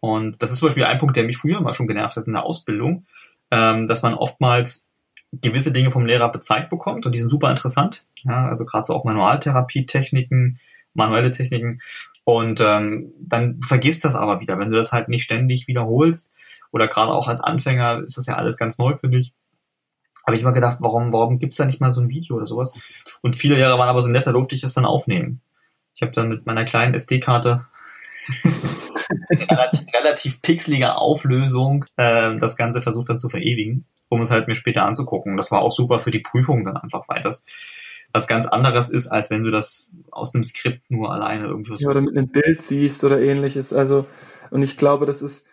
[0.00, 2.32] Und das ist zum Beispiel ein Punkt, der mich früher mal schon genervt hat in
[2.32, 3.04] der Ausbildung
[3.50, 4.86] ähm, dass man oftmals
[5.32, 8.06] gewisse Dinge vom Lehrer bezeigt bekommt und die sind super interessant.
[8.22, 10.58] Ja, also gerade so auch Manualtherapietechniken,
[10.94, 11.80] manuelle Techniken.
[12.24, 16.32] Und ähm, dann vergisst das aber wieder, wenn du das halt nicht ständig wiederholst
[16.72, 19.32] oder gerade auch als Anfänger ist das ja alles ganz neu für dich.
[20.26, 22.72] Habe ich immer gedacht, warum, warum gibt's da nicht mal so ein Video oder sowas?
[23.22, 25.40] Und viele Lehrer waren aber so nett, da durfte ich das dann aufnehmen.
[25.94, 27.66] Ich habe dann mit meiner kleinen SD-Karte
[29.30, 34.54] relativ, relativ pixeliger Auflösung äh, das Ganze versucht dann zu verewigen, um es halt mir
[34.54, 35.36] später anzugucken.
[35.36, 37.42] Das war auch super für die Prüfung dann einfach, weil das
[38.12, 41.88] was ganz anderes ist, als wenn du das aus einem Skript nur alleine irgendwie ja,
[41.88, 43.72] oder mit einem Bild siehst oder ähnliches.
[43.72, 44.06] Also,
[44.50, 45.46] und ich glaube, das ist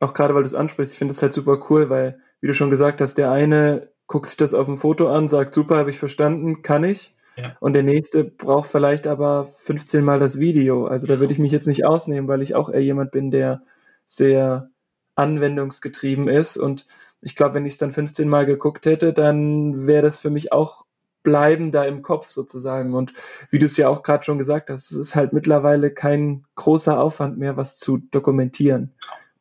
[0.00, 2.54] auch gerade, weil du es ansprichst, ich finde das halt super cool, weil, wie du
[2.54, 5.90] schon gesagt hast, der eine guckt sich das auf dem Foto an, sagt, super, habe
[5.90, 7.14] ich verstanden, kann ich.
[7.60, 10.86] Und der nächste braucht vielleicht aber 15 Mal das Video.
[10.86, 13.62] Also da würde ich mich jetzt nicht ausnehmen, weil ich auch eher jemand bin, der
[14.06, 14.70] sehr
[15.16, 16.56] anwendungsgetrieben ist.
[16.56, 16.86] Und
[17.20, 20.52] ich glaube, wenn ich es dann 15 Mal geguckt hätte, dann wäre das für mich
[20.52, 20.84] auch
[21.22, 22.94] bleibender im Kopf sozusagen.
[22.94, 23.14] Und
[23.50, 27.00] wie du es ja auch gerade schon gesagt hast, es ist halt mittlerweile kein großer
[27.00, 28.94] Aufwand mehr, was zu dokumentieren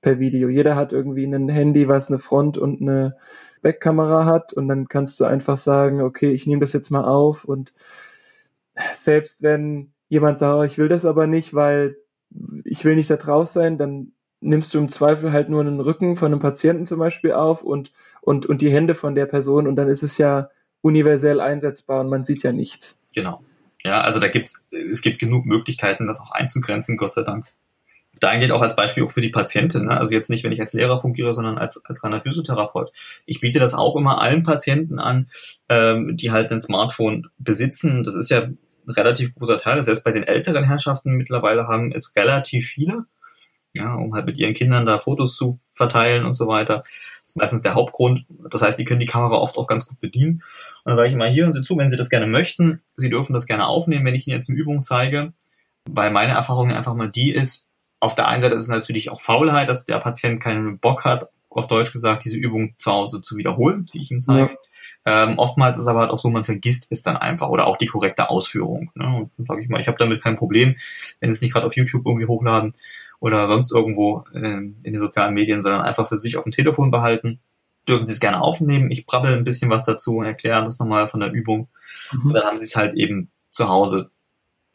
[0.03, 0.49] per Video.
[0.49, 3.17] Jeder hat irgendwie ein Handy, was eine Front und eine
[3.63, 7.45] Backkamera hat und dann kannst du einfach sagen, okay, ich nehme das jetzt mal auf
[7.45, 7.73] und
[8.93, 11.97] selbst wenn jemand sagt, oh, ich will das aber nicht, weil
[12.65, 14.11] ich will nicht da drauf sein, dann
[14.41, 17.91] nimmst du im Zweifel halt nur einen Rücken von einem Patienten zum Beispiel auf und,
[18.21, 20.49] und, und die Hände von der Person und dann ist es ja
[20.81, 23.05] universell einsetzbar und man sieht ja nichts.
[23.13, 23.41] Genau.
[23.83, 27.47] Ja, also da gibt's, es gibt genug Möglichkeiten, das auch einzugrenzen, Gott sei Dank
[28.23, 29.85] dahingehend auch als Beispiel auch für die Patientin.
[29.85, 29.97] Ne?
[29.97, 32.91] Also jetzt nicht, wenn ich als Lehrer fungiere, sondern als, als reiner Physiotherapeut.
[33.25, 35.29] Ich biete das auch immer allen Patienten an,
[35.69, 38.03] ähm, die halt ein Smartphone besitzen.
[38.03, 38.57] Das ist ja ein
[38.87, 39.77] relativ großer Teil.
[39.77, 43.05] Das heißt, bei den älteren Herrschaften mittlerweile haben es relativ viele,
[43.73, 46.83] ja, um halt mit ihren Kindern da Fotos zu verteilen und so weiter.
[46.83, 48.25] Das ist meistens der Hauptgrund.
[48.49, 50.43] Das heißt, die können die Kamera oft auch ganz gut bedienen.
[50.83, 53.09] Und dann sage ich immer, hier und Sie zu, wenn Sie das gerne möchten, Sie
[53.09, 55.33] dürfen das gerne aufnehmen, wenn ich Ihnen jetzt eine Übung zeige.
[55.89, 57.67] Weil meine Erfahrung einfach mal die ist,
[58.03, 61.29] auf der einen Seite ist es natürlich auch Faulheit, dass der Patient keinen Bock hat,
[61.49, 64.57] auf Deutsch gesagt, diese Übung zu Hause zu wiederholen, die ich ihm zeige.
[65.05, 65.23] Ja.
[65.23, 67.77] Ähm, oftmals ist es aber halt auch so, man vergisst es dann einfach oder auch
[67.77, 68.91] die korrekte Ausführung.
[68.95, 69.05] Ne?
[69.05, 70.75] Und dann sage ich mal, ich habe damit kein Problem,
[71.21, 72.73] wenn Sie es nicht gerade auf YouTube irgendwie hochladen
[73.21, 76.91] oder sonst irgendwo äh, in den sozialen Medien, sondern einfach für sich auf dem Telefon
[76.91, 77.39] behalten.
[77.87, 78.91] Dürfen Sie es gerne aufnehmen.
[78.91, 81.69] Ich brabbel ein bisschen was dazu und erkläre das nochmal von der Übung.
[82.11, 82.27] Mhm.
[82.27, 84.11] Und dann haben Sie es halt eben zu Hause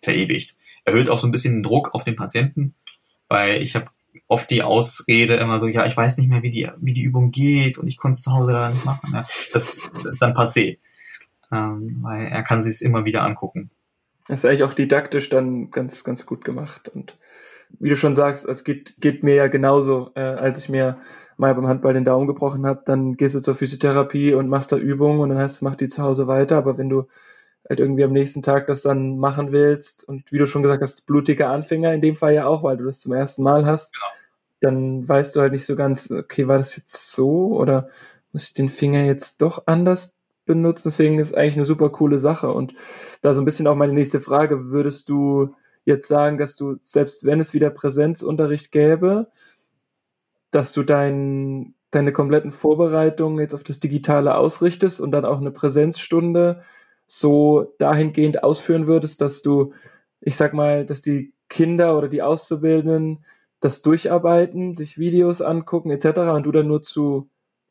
[0.03, 0.55] verewigt.
[0.85, 2.75] Erhöht auch so ein bisschen den Druck auf den Patienten,
[3.29, 3.87] weil ich habe
[4.27, 7.31] oft die Ausrede immer so, ja, ich weiß nicht mehr, wie die, wie die Übung
[7.31, 9.11] geht und ich konnte es zu Hause da nicht machen.
[9.13, 9.25] Ja.
[9.53, 10.79] Das, das ist dann passé.
[11.51, 13.71] Ähm, weil er kann sich immer wieder angucken.
[14.27, 16.91] Das ist eigentlich auch didaktisch dann ganz, ganz gut gemacht.
[16.91, 17.17] Und
[17.79, 20.99] wie du schon sagst, es geht, geht mir ja genauso, äh, als ich mir
[21.39, 24.77] mal beim Handball den Daumen gebrochen habe, dann gehst du zur Physiotherapie und machst da
[24.77, 26.59] Übungen und dann heißt es, mach die zu Hause weiter.
[26.59, 27.07] Aber wenn du
[27.69, 31.07] halt irgendwie am nächsten Tag das dann machen willst und wie du schon gesagt hast,
[31.07, 34.07] blutiger Anfänger in dem Fall ja auch, weil du das zum ersten Mal hast, genau.
[34.61, 37.89] dann weißt du halt nicht so ganz, okay, war das jetzt so oder
[38.33, 40.89] muss ich den Finger jetzt doch anders benutzen?
[40.89, 42.53] Deswegen ist es eigentlich eine super coole Sache.
[42.53, 42.75] Und
[43.21, 47.25] da so ein bisschen auch meine nächste Frage, würdest du jetzt sagen, dass du, selbst
[47.25, 49.29] wenn es wieder Präsenzunterricht gäbe,
[50.51, 55.51] dass du dein, deine kompletten Vorbereitungen jetzt auf das Digitale ausrichtest und dann auch eine
[55.51, 56.63] Präsenzstunde
[57.09, 59.73] so dahingehend ausführen würdest, dass du,
[60.21, 63.25] ich sag mal, dass die Kinder oder die Auszubildenden
[63.61, 66.19] das durcharbeiten, sich Videos angucken etc.
[66.37, 67.29] und du dann nur zu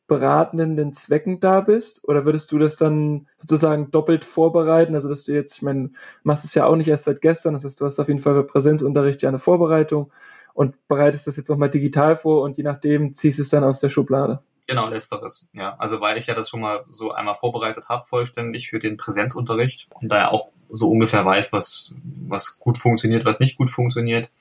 [0.08, 2.06] beratenden Zwecken da bist?
[2.08, 4.94] Oder würdest du das dann sozusagen doppelt vorbereiten?
[4.94, 5.90] Also, dass du jetzt, ich meine,
[6.24, 8.34] machst es ja auch nicht erst seit gestern, das heißt, du hast auf jeden Fall
[8.34, 10.10] für Präsenzunterricht ja eine Vorbereitung
[10.58, 13.90] und bereitest das jetzt nochmal digital vor und je nachdem ziehst es dann aus der
[13.90, 14.40] Schublade.
[14.66, 15.76] Genau, letzteres, ja.
[15.78, 19.86] Also weil ich ja das schon mal so einmal vorbereitet habe, vollständig für den Präsenzunterricht
[19.90, 21.94] und da ja auch so ungefähr weiß, was,
[22.26, 24.32] was gut funktioniert, was nicht gut funktioniert,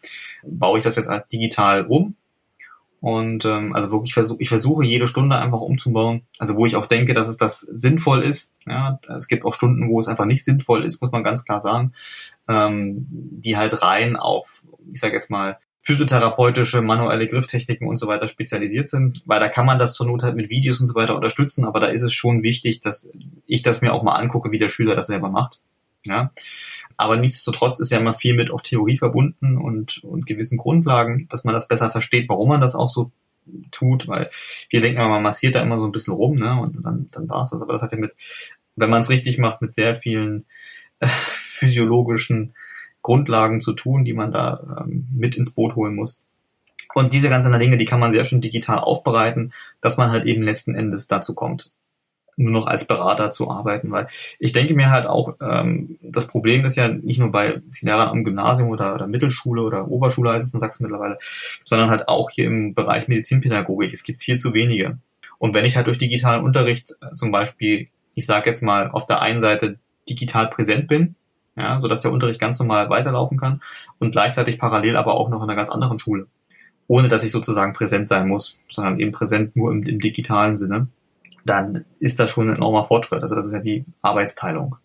[0.41, 2.15] baue ich das jetzt halt digital um.
[2.99, 6.23] Und ähm, also wirklich versuche ich versuche jede Stunde einfach umzubauen.
[6.39, 8.55] Also wo ich auch denke, dass es das sinnvoll ist.
[8.65, 11.61] Ja, es gibt auch Stunden, wo es einfach nicht sinnvoll ist, muss man ganz klar
[11.61, 11.93] sagen,
[12.49, 18.27] ähm, die halt rein auf, ich sage jetzt mal, physiotherapeutische, manuelle Grifftechniken und so weiter
[18.27, 21.15] spezialisiert sind, weil da kann man das zur Not halt mit Videos und so weiter
[21.15, 23.07] unterstützen, aber da ist es schon wichtig, dass
[23.45, 25.61] ich das mir auch mal angucke, wie der Schüler das selber macht.
[26.03, 26.31] Ja.
[26.97, 31.45] Aber nichtsdestotrotz ist ja immer viel mit auch Theorie verbunden und, und gewissen Grundlagen, dass
[31.45, 33.11] man das besser versteht, warum man das auch so
[33.71, 34.29] tut, weil
[34.69, 37.29] wir denken immer, man massiert da immer so ein bisschen rum, ne, und dann, dann
[37.29, 37.61] war es das.
[37.61, 38.11] Aber das hat ja mit,
[38.75, 40.47] wenn man es richtig macht, mit sehr vielen
[40.99, 42.55] äh, physiologischen
[43.07, 46.19] Grundlagen zu tun, die man da ähm, mit ins Boot holen muss.
[46.93, 50.43] Und diese ganzen Dinge, die kann man sehr schön digital aufbereiten, dass man halt eben
[50.43, 51.71] letzten Endes dazu kommt,
[52.35, 54.07] nur noch als Berater zu arbeiten, weil
[54.39, 58.25] ich denke mir halt auch, ähm, das Problem ist ja nicht nur bei Lehrern am
[58.25, 61.17] Gymnasium oder, oder Mittelschule oder Oberschule heißt es in Sachsen mittlerweile,
[61.63, 63.93] sondern halt auch hier im Bereich Medizinpädagogik.
[63.93, 64.97] Es gibt viel zu wenige.
[65.37, 69.05] Und wenn ich halt durch digitalen Unterricht äh, zum Beispiel, ich sage jetzt mal, auf
[69.05, 71.15] der einen Seite digital präsent bin,
[71.57, 73.61] ja, sodass der Unterricht ganz normal weiterlaufen kann
[73.99, 76.27] und gleichzeitig parallel aber auch noch in einer ganz anderen Schule.
[76.87, 80.87] Ohne dass ich sozusagen präsent sein muss, sondern eben präsent nur im, im digitalen Sinne,
[81.43, 83.23] dann ist das schon ein enormer Fortschritt.
[83.23, 84.77] Also das ist ja die Arbeitsteilung.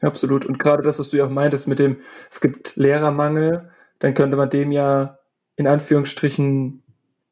[0.00, 0.44] Absolut.
[0.44, 1.96] Und gerade das, was du ja auch meintest mit dem,
[2.30, 5.18] es gibt Lehrermangel, dann könnte man dem ja
[5.56, 6.82] in Anführungsstrichen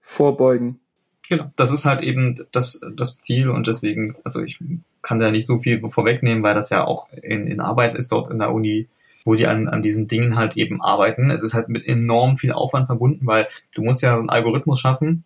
[0.00, 0.80] vorbeugen.
[1.28, 4.58] Genau, das ist halt eben das, das Ziel und deswegen, also ich
[5.02, 8.30] kann da nicht so viel vorwegnehmen, weil das ja auch in, in Arbeit ist dort
[8.30, 8.88] in der Uni,
[9.24, 11.30] wo die an, an diesen Dingen halt eben arbeiten.
[11.30, 15.24] Es ist halt mit enorm viel Aufwand verbunden, weil du musst ja einen Algorithmus schaffen,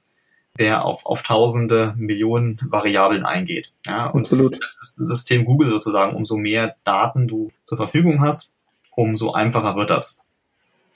[0.59, 3.73] der auf, auf tausende Millionen Variablen eingeht.
[3.87, 4.59] Ja, und Absolut.
[4.81, 8.51] Das System Google sozusagen, umso mehr Daten du zur Verfügung hast,
[8.91, 10.19] umso einfacher wird das.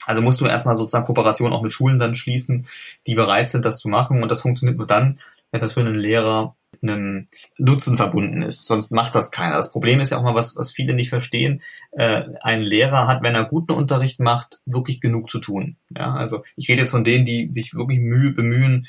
[0.05, 2.67] Also musst du erstmal sozusagen Kooperation auch mit Schulen dann schließen,
[3.07, 4.21] die bereit sind, das zu machen.
[4.21, 5.19] Und das funktioniert nur dann,
[5.51, 8.67] wenn das für einen Lehrer einem Nutzen verbunden ist.
[8.67, 9.55] Sonst macht das keiner.
[9.55, 11.61] Das Problem ist ja auch mal, was, was viele nicht verstehen.
[11.91, 15.77] Äh, ein Lehrer hat, wenn er guten Unterricht macht, wirklich genug zu tun.
[15.95, 18.87] Ja, also ich rede jetzt von denen, die sich wirklich Mühe bemühen,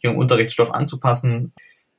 [0.00, 1.52] ihren Unterrichtsstoff anzupassen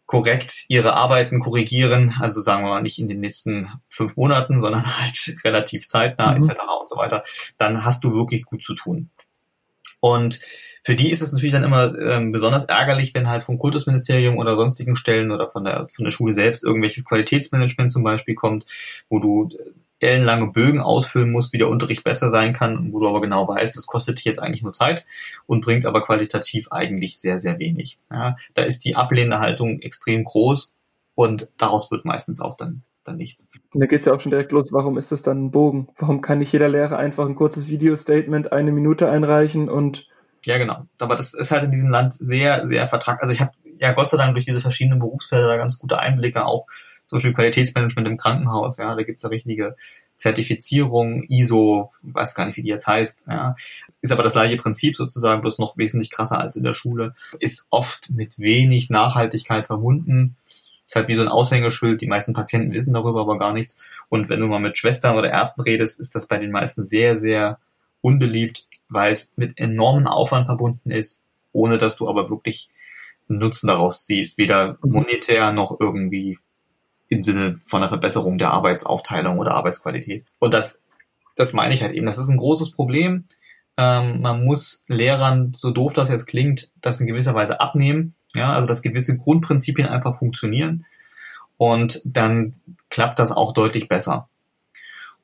[0.10, 4.84] korrekt ihre Arbeiten korrigieren, also sagen wir mal nicht in den nächsten fünf Monaten, sondern
[5.00, 6.38] halt relativ zeitnah mhm.
[6.38, 6.62] etc.
[6.82, 7.24] und so weiter,
[7.60, 9.12] dann hast du wirklich gut zu tun.
[10.00, 10.40] Und
[10.84, 14.56] für die ist es natürlich dann immer ähm, besonders ärgerlich, wenn halt vom Kultusministerium oder
[14.56, 18.66] sonstigen Stellen oder von der von der Schule selbst irgendwelches Qualitätsmanagement zum Beispiel kommt,
[19.10, 19.50] wo du
[20.00, 23.76] ellenlange Bögen ausfüllen musst, wie der Unterricht besser sein kann, wo du aber genau weißt,
[23.76, 25.06] das kostet dich jetzt eigentlich nur Zeit
[25.46, 28.00] und bringt aber qualitativ eigentlich sehr, sehr wenig.
[28.10, 30.74] Ja, da ist die ablehnende Haltung extrem groß
[31.16, 33.48] und daraus wird meistens auch dann, dann nichts.
[33.74, 35.90] Und da geht's ja auch schon direkt los, warum ist das dann ein Bogen?
[35.98, 40.08] Warum kann nicht jeder Lehrer einfach ein kurzes Video-Statement eine Minute einreichen und
[40.46, 40.86] ja, genau.
[41.00, 43.22] Aber das ist halt in diesem Land sehr, sehr vertragt.
[43.22, 46.66] Also ich habe ja Gott sei Dank durch diese verschiedenen Berufsfelder ganz gute Einblicke auch
[47.10, 49.76] zum Beispiel Qualitätsmanagement im Krankenhaus, ja, da gibt's ja richtige
[50.18, 53.56] Zertifizierung, ISO, weiß gar nicht, wie die jetzt heißt, ja,
[54.02, 57.66] ist aber das gleiche Prinzip sozusagen, bloß noch wesentlich krasser als in der Schule, ist
[57.72, 60.36] oft mit wenig Nachhaltigkeit verbunden,
[60.90, 63.78] ist halt wie so ein Aushängeschild, die meisten Patienten wissen darüber aber gar nichts
[64.10, 67.20] und wenn du mal mit Schwestern oder Ärzten redest, ist das bei den meisten sehr,
[67.20, 67.60] sehr
[68.02, 71.22] unbeliebt, weil es mit enormen Aufwand verbunden ist,
[71.52, 72.70] ohne dass du aber wirklich
[73.30, 74.94] einen Nutzen daraus ziehst, weder mhm.
[74.94, 76.40] monetär noch irgendwie
[77.08, 80.26] im Sinne von einer Verbesserung der Arbeitsaufteilung oder Arbeitsqualität.
[80.40, 80.82] Und das,
[81.36, 82.08] das meine ich halt eben.
[82.08, 83.26] Das ist ein großes Problem.
[83.78, 88.16] Ähm, man muss Lehrern, so doof das jetzt klingt, das in gewisser Weise abnehmen.
[88.36, 90.86] Ja, also dass gewisse Grundprinzipien einfach funktionieren.
[91.58, 92.56] Und dann
[92.90, 94.30] klappt das auch deutlich besser.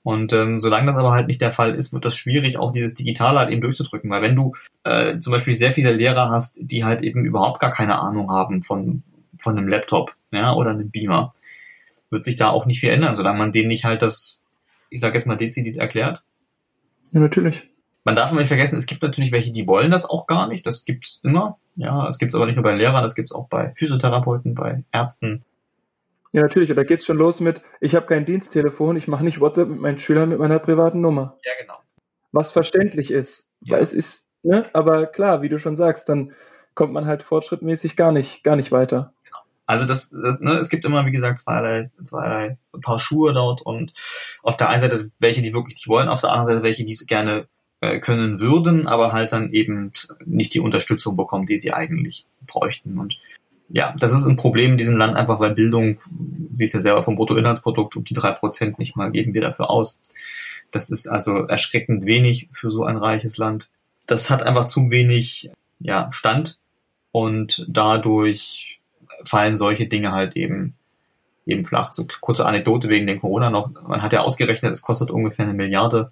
[0.04, 2.94] Und ähm, solange das aber halt nicht der Fall ist, wird das schwierig, auch dieses
[2.94, 4.10] Digitale halt eben durchzudrücken.
[4.12, 7.72] Weil wenn du äh, zum Beispiel sehr viele Lehrer hast, die halt eben überhaupt gar
[7.72, 9.02] keine Ahnung haben von,
[9.40, 11.34] von einem Laptop ja, oder einem Beamer,
[12.12, 14.42] wird sich da auch nicht viel ändern, solange man denen nicht halt das,
[14.92, 16.22] ich sage jetzt mal, dezidiert erklärt.
[17.12, 17.68] Ja, natürlich.
[18.04, 20.68] Man darf nicht vergessen, es gibt natürlich welche, die wollen das auch gar nicht.
[20.68, 21.58] Das gibt's immer.
[21.76, 25.44] Ja, es gibt's aber nicht nur bei Lehrern, das gibt's auch bei Physiotherapeuten, bei Ärzten.
[26.32, 26.70] Ja, natürlich.
[26.70, 29.80] Und da geht's schon los mit, ich habe kein Diensttelefon, ich mache nicht WhatsApp mit
[29.80, 31.38] meinen Schülern mit meiner privaten Nummer.
[31.44, 31.80] Ja, genau.
[32.32, 33.52] Was verständlich ist.
[33.62, 33.76] Ja.
[33.76, 36.34] Weil es ist, ne, aber klar, wie du schon sagst, dann
[36.74, 39.14] kommt man halt fortschrittmäßig gar nicht, gar nicht weiter.
[39.66, 43.94] Also das, das ne, es gibt immer, wie gesagt, zweierlei, zweierlei Paar Schuhe dort und
[44.44, 46.94] auf der einen Seite welche, die wirklich nicht wollen, auf der anderen Seite welche, die
[46.94, 47.48] es gerne
[48.00, 49.92] können würden, aber halt dann eben
[50.26, 52.98] nicht die Unterstützung bekommen, die sie eigentlich bräuchten.
[52.98, 53.18] Und
[53.70, 56.00] ja, das ist ein Problem in diesem Land einfach, weil Bildung,
[56.52, 60.00] siehst du selber vom Bruttoinlandsprodukt, um die drei Prozent nicht mal geben wir dafür aus.
[60.72, 63.70] Das ist also erschreckend wenig für so ein reiches Land.
[64.08, 66.60] Das hat einfach zu wenig ja, Stand
[67.12, 68.82] und dadurch
[69.24, 70.76] fallen solche Dinge halt eben
[71.46, 71.94] eben flach.
[71.94, 73.70] So kurze Anekdote wegen dem Corona noch.
[73.88, 76.12] Man hat ja ausgerechnet, es kostet ungefähr eine Milliarde,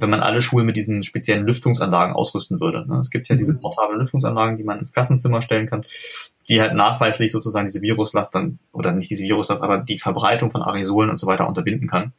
[0.00, 2.86] wenn man alle Schulen mit diesen speziellen Lüftungsanlagen ausrüsten würde.
[2.86, 2.98] Ne?
[3.00, 5.84] Es gibt ja diese portablen Lüftungsanlagen, die man ins Klassenzimmer stellen kann,
[6.48, 10.62] die halt nachweislich sozusagen diese Viruslast dann, oder nicht diese Viruslast, aber die Verbreitung von
[10.62, 12.12] Aerosolen und so weiter unterbinden kann.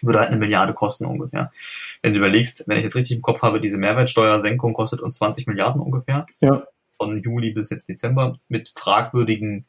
[0.00, 1.52] Würde halt eine Milliarde kosten ungefähr.
[2.02, 5.46] Wenn du überlegst, wenn ich jetzt richtig im Kopf habe, diese Mehrwertsteuersenkung kostet uns 20
[5.46, 6.26] Milliarden ungefähr.
[6.40, 6.64] Ja.
[6.96, 9.64] Von Juli bis jetzt Dezember mit fragwürdigen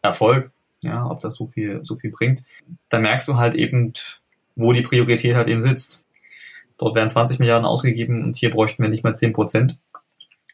[0.00, 0.50] Erfolg,
[0.80, 2.42] ja, ob das so viel, so viel bringt.
[2.90, 3.94] Da merkst du halt eben,
[4.56, 6.03] wo die Priorität halt eben sitzt.
[6.78, 9.78] Dort werden 20 Milliarden ausgegeben und hier bräuchten wir nicht mal 10 Prozent.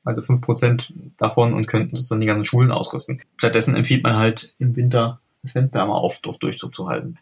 [0.04, 3.22] Also 5 Prozent davon und könnten sozusagen die ganzen Schulen ausrüsten.
[3.37, 7.18] Stattdessen empfiehlt man halt im Winter das Fenster einmal auf, auf Durchzug zu halten.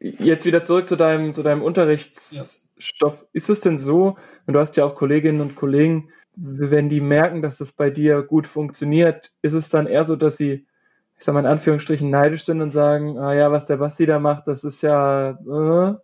[0.00, 3.24] Jetzt wieder zurück zu deinem, zu deinem Unterrichtsstoff.
[3.32, 7.42] Ist es denn so, und du hast ja auch Kolleginnen und Kollegen, wenn die merken,
[7.42, 10.66] dass es bei dir gut funktioniert, ist es dann eher so, dass sie,
[11.16, 14.18] ich sag mal in Anführungsstrichen, neidisch sind und sagen, ah ja, was der Basti da
[14.18, 15.94] macht, das ist ja, äh,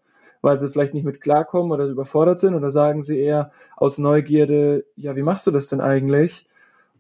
[0.42, 4.84] weil sie vielleicht nicht mit klarkommen oder überfordert sind, oder sagen sie eher aus Neugierde,
[4.96, 6.44] ja, wie machst du das denn eigentlich?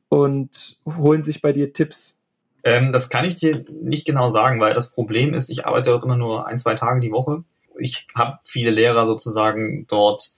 [0.08, 2.20] Und holen sich bei dir Tipps.
[2.64, 6.04] Ähm, das kann ich dir nicht genau sagen, weil das Problem ist, ich arbeite dort
[6.04, 7.44] immer nur ein, zwei Tage die Woche.
[7.78, 10.32] Ich habe viele Lehrer sozusagen dort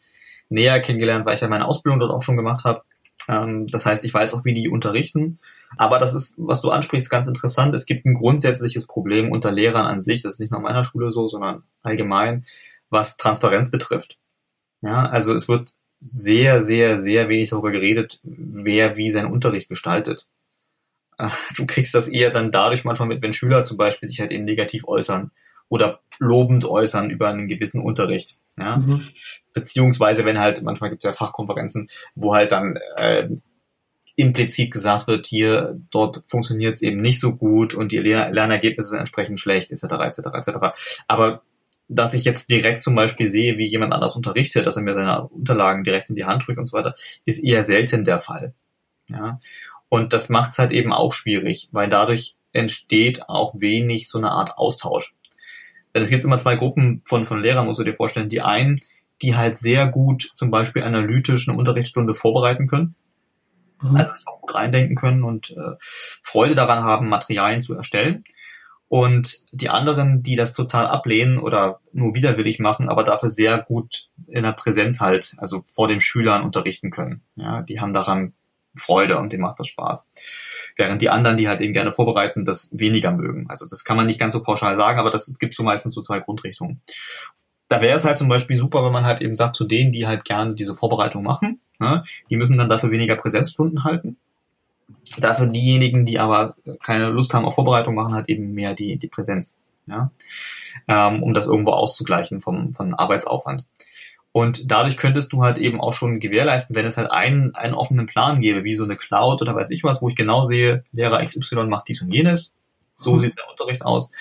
[0.49, 2.83] näher kennengelernt, weil ich ja meine Ausbildung dort auch schon gemacht habe.
[3.29, 5.39] Ähm, das heißt, ich weiß auch, wie die unterrichten.
[5.77, 7.75] Aber das ist, was du ansprichst, ganz interessant.
[7.75, 10.23] Es gibt ein grundsätzliches Problem unter Lehrern an sich.
[10.23, 12.45] Das ist nicht nur an meiner Schule so, sondern allgemein,
[12.91, 14.19] was Transparenz betrifft.
[14.83, 20.27] Ja, also es wird sehr, sehr, sehr wenig darüber geredet, wer wie seinen Unterricht gestaltet.
[21.57, 24.45] Du kriegst das eher dann dadurch manchmal mit, wenn Schüler zum Beispiel sich halt eben
[24.45, 25.31] negativ äußern
[25.69, 28.39] oder lobend äußern über einen gewissen Unterricht.
[28.57, 28.79] Ja?
[28.79, 29.03] Mhm.
[29.53, 33.29] Beziehungsweise wenn halt, manchmal gibt es ja Fachkonferenzen, wo halt dann äh,
[34.17, 38.99] implizit gesagt wird, hier, dort funktioniert es eben nicht so gut und die Lernergebnisse sind
[38.99, 40.51] entsprechend schlecht, etc., etc., etc.
[41.07, 41.43] Aber
[41.93, 45.27] dass ich jetzt direkt zum Beispiel sehe, wie jemand anders unterrichtet, dass er mir seine
[45.27, 48.55] Unterlagen direkt in die Hand drückt und so weiter, ist eher selten der Fall.
[49.09, 49.41] Ja.
[49.89, 54.31] Und das macht es halt eben auch schwierig, weil dadurch entsteht auch wenig so eine
[54.31, 55.15] Art Austausch.
[55.93, 58.29] Denn es gibt immer zwei Gruppen von, von Lehrern, musst du dir vorstellen.
[58.29, 58.81] Die einen,
[59.21, 62.95] die halt sehr gut zum Beispiel analytisch eine Unterrichtsstunde vorbereiten können.
[63.83, 63.97] Mhm.
[63.97, 68.23] Also sich auch gut reindenken können und äh, Freude daran haben, Materialien zu erstellen.
[68.91, 74.09] Und die anderen, die das total ablehnen oder nur widerwillig machen, aber dafür sehr gut
[74.27, 77.23] in der Präsenz halt, also vor den Schülern unterrichten können.
[77.37, 78.33] Ja, die haben daran
[78.75, 80.09] Freude und denen macht das Spaß.
[80.77, 83.49] Während die anderen, die halt eben gerne vorbereiten, das weniger mögen.
[83.49, 86.03] Also das kann man nicht ganz so pauschal sagen, aber das gibt so meistens so
[86.03, 86.81] zwei Grundrichtungen.
[87.69, 90.09] Da wäre es halt zum Beispiel super, wenn man halt eben sagt, zu denen, die
[90.09, 94.17] halt gerne diese Vorbereitung machen, ne, die müssen dann dafür weniger Präsenzstunden halten
[95.19, 99.09] Dafür diejenigen, die aber keine Lust haben auf Vorbereitung, machen halt eben mehr die, die
[99.09, 100.11] Präsenz, ja,
[100.89, 103.67] ähm, um das irgendwo auszugleichen vom, vom Arbeitsaufwand.
[104.33, 108.07] Und dadurch könntest du halt eben auch schon gewährleisten, wenn es halt einen, einen offenen
[108.07, 111.25] Plan gäbe, wie so eine Cloud oder weiß ich was, wo ich genau sehe, Lehrer
[111.25, 112.53] XY macht dies und jenes,
[112.97, 113.21] so mhm.
[113.21, 114.13] sieht der Unterricht aus.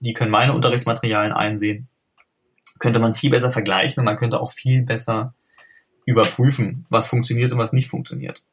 [0.00, 1.88] Die können meine Unterrichtsmaterialien einsehen.
[2.80, 5.34] Könnte man viel besser vergleichen und man könnte auch viel besser
[6.04, 8.44] überprüfen, was funktioniert und was nicht funktioniert.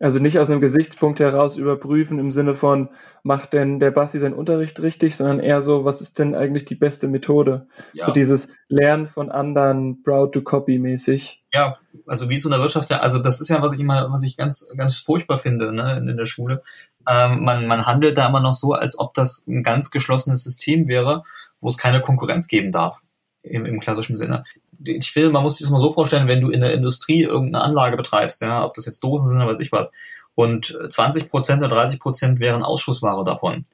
[0.00, 2.90] Also nicht aus einem Gesichtspunkt heraus überprüfen im Sinne von,
[3.24, 6.76] macht denn der Basti seinen Unterricht richtig, sondern eher so, was ist denn eigentlich die
[6.76, 7.66] beste Methode?
[7.94, 8.04] Ja.
[8.04, 11.44] So dieses Lernen von anderen, proud to copy mäßig.
[11.52, 14.12] Ja, also wie es in der Wirtschaft ja, also das ist ja, was ich immer,
[14.12, 16.62] was ich ganz, ganz furchtbar finde, ne, in, in der Schule.
[17.08, 20.86] Ähm, man, man handelt da immer noch so, als ob das ein ganz geschlossenes System
[20.86, 21.24] wäre,
[21.60, 23.00] wo es keine Konkurrenz geben darf.
[23.42, 24.44] im, im klassischen Sinne.
[24.84, 27.64] Ich will, man muss sich das mal so vorstellen, wenn du in der Industrie irgendeine
[27.64, 29.90] Anlage betreibst, ja, ob das jetzt Dosen sind oder weiß ich was,
[30.34, 33.66] und 20 Prozent oder 30 Prozent wären Ausschussware davon,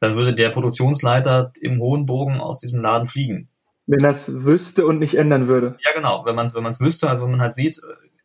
[0.00, 3.48] dann würde der Produktionsleiter im hohen Bogen aus diesem Laden fliegen.
[3.86, 5.76] Wenn das wüsste und nicht ändern würde.
[5.84, 6.24] Ja, genau.
[6.24, 7.80] Wenn man es wenn man's wüsste, also wenn man halt sieht,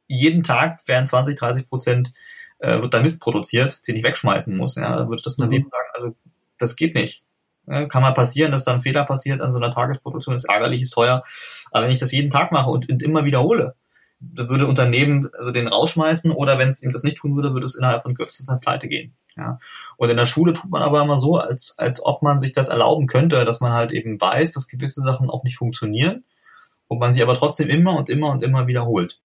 [0.08, 2.14] jeden Tag werden 20, 30 Prozent
[2.60, 5.70] äh, wird da Mist produziert, den ich wegschmeißen muss, ja, dann würde das Unternehmen mhm.
[5.70, 6.16] sagen, also
[6.58, 7.24] das geht nicht.
[7.68, 10.82] Ja, kann mal passieren, dass da ein Fehler passiert an so einer Tagesproduktion, ist ärgerlich,
[10.82, 11.24] ist teuer.
[11.72, 13.76] Aber wenn ich das jeden Tag mache und, immer wiederhole,
[14.20, 17.76] würde Unternehmen also den rausschmeißen oder wenn es ihm das nicht tun würde, würde es
[17.76, 19.14] innerhalb von kürzester Zeit pleite gehen.
[19.36, 19.60] Ja.
[19.98, 22.70] Und in der Schule tut man aber immer so, als, als ob man sich das
[22.70, 26.24] erlauben könnte, dass man halt eben weiß, dass gewisse Sachen auch nicht funktionieren
[26.88, 29.22] und man sie aber trotzdem immer und immer und immer wiederholt.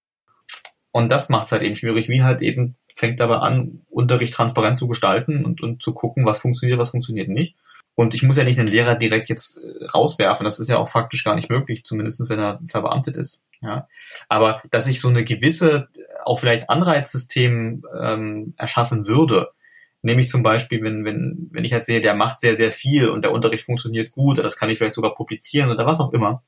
[0.91, 4.77] Und das macht es halt eben schwierig, wie halt eben fängt dabei an, Unterricht transparent
[4.77, 7.55] zu gestalten und, und zu gucken, was funktioniert, was funktioniert nicht.
[7.95, 10.43] Und ich muss ja nicht einen Lehrer direkt jetzt äh, rauswerfen.
[10.43, 13.43] Das ist ja auch faktisch gar nicht möglich, zumindest wenn er verbeamtet ist.
[13.61, 13.87] Ja.
[14.29, 15.89] Aber dass ich so eine gewisse,
[16.25, 19.51] auch vielleicht Anreizsystem ähm, erschaffen würde,
[20.01, 23.23] nämlich zum Beispiel, wenn, wenn, wenn ich halt sehe, der macht sehr, sehr viel und
[23.23, 26.43] der Unterricht funktioniert gut, oder das kann ich vielleicht sogar publizieren oder was auch immer,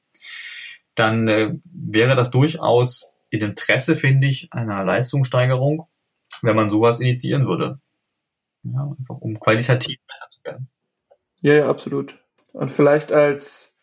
[0.95, 5.87] dann äh, wäre das durchaus in Interesse, finde ich, einer Leistungssteigerung,
[6.41, 7.79] wenn man sowas initiieren würde.
[8.63, 10.69] Ja, einfach um qualitativ besser zu werden.
[11.45, 12.17] Ja, ja, absolut.
[12.53, 13.77] Und vielleicht als,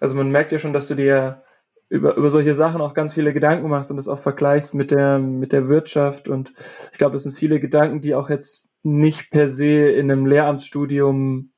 [0.00, 1.44] also man merkt ja schon, dass du dir
[1.88, 5.20] über, über solche Sachen auch ganz viele Gedanken machst und das auch vergleichst mit der,
[5.20, 6.28] mit der Wirtschaft.
[6.28, 6.52] Und
[6.90, 11.52] ich glaube, es sind viele Gedanken, die auch jetzt nicht per se in einem Lehramtsstudium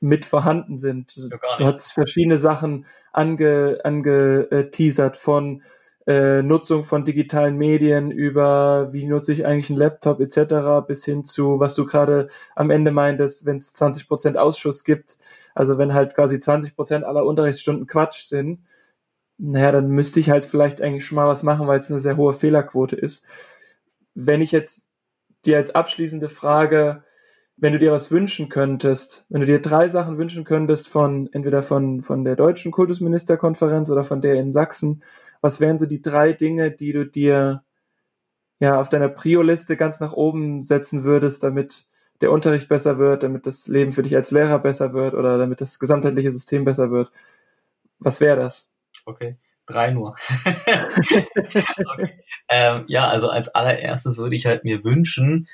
[0.00, 1.14] mit vorhanden sind.
[1.16, 5.60] Ja, du hast verschiedene Sachen ange, angeteasert von
[6.06, 10.86] äh, Nutzung von digitalen Medien über wie nutze ich eigentlich einen Laptop etc.
[10.86, 15.16] bis hin zu, was du gerade am Ende meintest, wenn es 20 Prozent Ausschuss gibt,
[15.54, 18.60] also wenn halt quasi 20 Prozent aller Unterrichtsstunden Quatsch sind,
[19.38, 22.16] naja, dann müsste ich halt vielleicht eigentlich schon mal was machen, weil es eine sehr
[22.16, 23.24] hohe Fehlerquote ist.
[24.14, 24.90] Wenn ich jetzt
[25.44, 27.02] dir als abschließende Frage
[27.56, 31.62] wenn du dir was wünschen könntest, wenn du dir drei Sachen wünschen könntest von entweder
[31.62, 35.02] von, von der deutschen Kultusministerkonferenz oder von der in Sachsen,
[35.40, 37.62] was wären so die drei Dinge, die du dir
[38.58, 41.86] ja auf deiner Prio-Liste ganz nach oben setzen würdest, damit
[42.20, 45.60] der Unterricht besser wird, damit das Leben für dich als Lehrer besser wird oder damit
[45.60, 47.10] das gesamtheitliche System besser wird?
[47.98, 48.72] Was wäre das?
[49.04, 49.36] Okay,
[49.66, 50.16] drei nur.
[51.92, 52.24] okay.
[52.48, 55.48] ähm, ja, also als allererstes würde ich halt mir wünschen,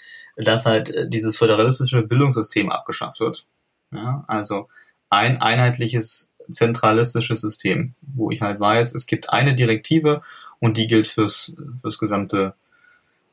[0.45, 3.47] dass halt äh, dieses föderalistische Bildungssystem abgeschafft wird.
[3.93, 4.69] Ja, also
[5.09, 10.23] ein einheitliches zentralistisches System, wo ich halt weiß, es gibt eine Direktive
[10.59, 12.55] und die gilt fürs, fürs gesamte,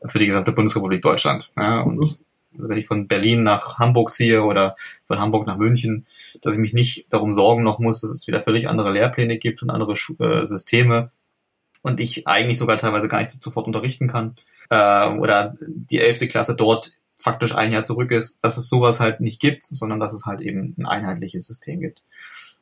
[0.05, 1.51] für die gesamte Bundesrepublik Deutschland.
[1.55, 2.15] Ja, und mhm.
[2.51, 6.05] wenn ich von Berlin nach Hamburg ziehe oder von Hamburg nach München,
[6.41, 9.61] dass ich mich nicht darum sorgen noch muss, dass es wieder völlig andere Lehrpläne gibt
[9.61, 11.11] und andere äh, Systeme
[11.81, 14.35] und ich eigentlich sogar teilweise gar nicht sofort unterrichten kann
[14.69, 19.19] äh, oder die elfte Klasse dort faktisch ein Jahr zurück ist, dass es sowas halt
[19.19, 22.03] nicht gibt, sondern dass es halt eben ein einheitliches System gibt.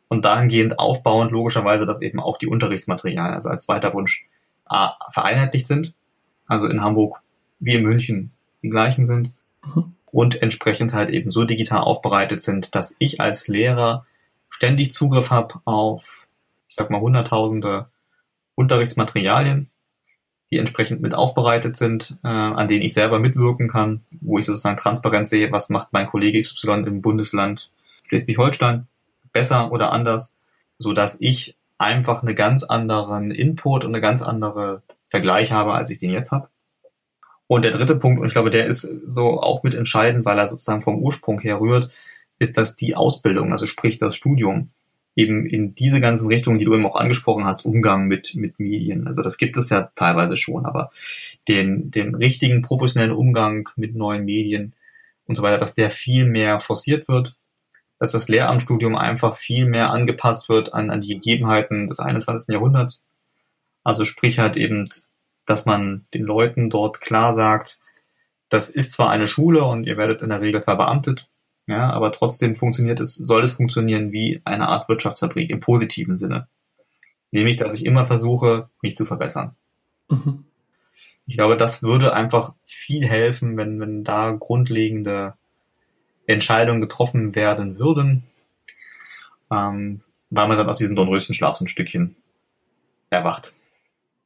[0.08, 4.26] Und dahingehend aufbauend logischerweise, dass eben auch die Unterrichtsmaterialien, also als zweiter Wunsch,
[4.66, 5.94] A, vereinheitlicht sind,
[6.48, 7.22] also in Hamburg
[7.60, 8.32] wie in München
[8.62, 9.32] die gleichen sind
[9.64, 9.94] mhm.
[10.12, 14.06] und entsprechend halt eben so digital aufbereitet sind, dass ich als Lehrer
[14.50, 16.28] ständig Zugriff habe auf,
[16.68, 17.88] ich sag mal, hunderttausende
[18.56, 19.70] Unterrichtsmaterialien,
[20.52, 24.78] die entsprechend mit aufbereitet sind, äh, an denen ich selber mitwirken kann, wo ich sozusagen
[24.78, 27.72] transparent sehe, was macht mein Kollege XY im Bundesland
[28.08, 28.88] Schleswig-Holstein
[29.34, 30.34] besser oder anders,
[30.78, 35.90] so dass ich einfach einen ganz anderen Input und eine ganz andere Vergleich habe, als
[35.90, 36.48] ich den jetzt habe.
[37.48, 40.48] Und der dritte Punkt, und ich glaube, der ist so auch mit entscheidend, weil er
[40.48, 41.92] sozusagen vom Ursprung her rührt,
[42.40, 44.72] ist, dass die Ausbildung, also sprich das Studium,
[45.16, 49.08] eben in diese ganzen Richtungen, die du eben auch angesprochen hast, Umgang mit, mit Medien.
[49.08, 50.92] Also das gibt es ja teilweise schon, aber
[51.48, 54.74] den, den richtigen professionellen Umgang mit neuen Medien
[55.26, 57.38] und so weiter, dass der viel mehr forciert wird,
[57.98, 62.50] dass das Lehramtsstudium einfach viel mehr angepasst wird an, an die Gegebenheiten des 21.
[62.54, 63.02] Jahrhunderts.
[63.84, 64.90] Also sprich halt eben,
[65.46, 67.80] dass man den Leuten dort klar sagt,
[68.50, 71.30] das ist zwar eine Schule und ihr werdet in der Regel verbeamtet,
[71.68, 76.48] ja, aber trotzdem funktioniert es, soll es funktionieren wie eine Art Wirtschaftsfabrik im positiven Sinne.
[77.32, 79.56] Nämlich, dass ich immer versuche, mich zu verbessern.
[80.10, 80.46] Mhm.
[81.26, 85.34] Ich glaube, das würde einfach viel helfen, wenn, wenn da grundlegende
[86.28, 88.24] Entscheidungen getroffen werden würden,
[89.52, 92.16] ähm, weil man dann aus diesem Dornröschenschlaf so ein Stückchen
[93.10, 93.56] erwacht.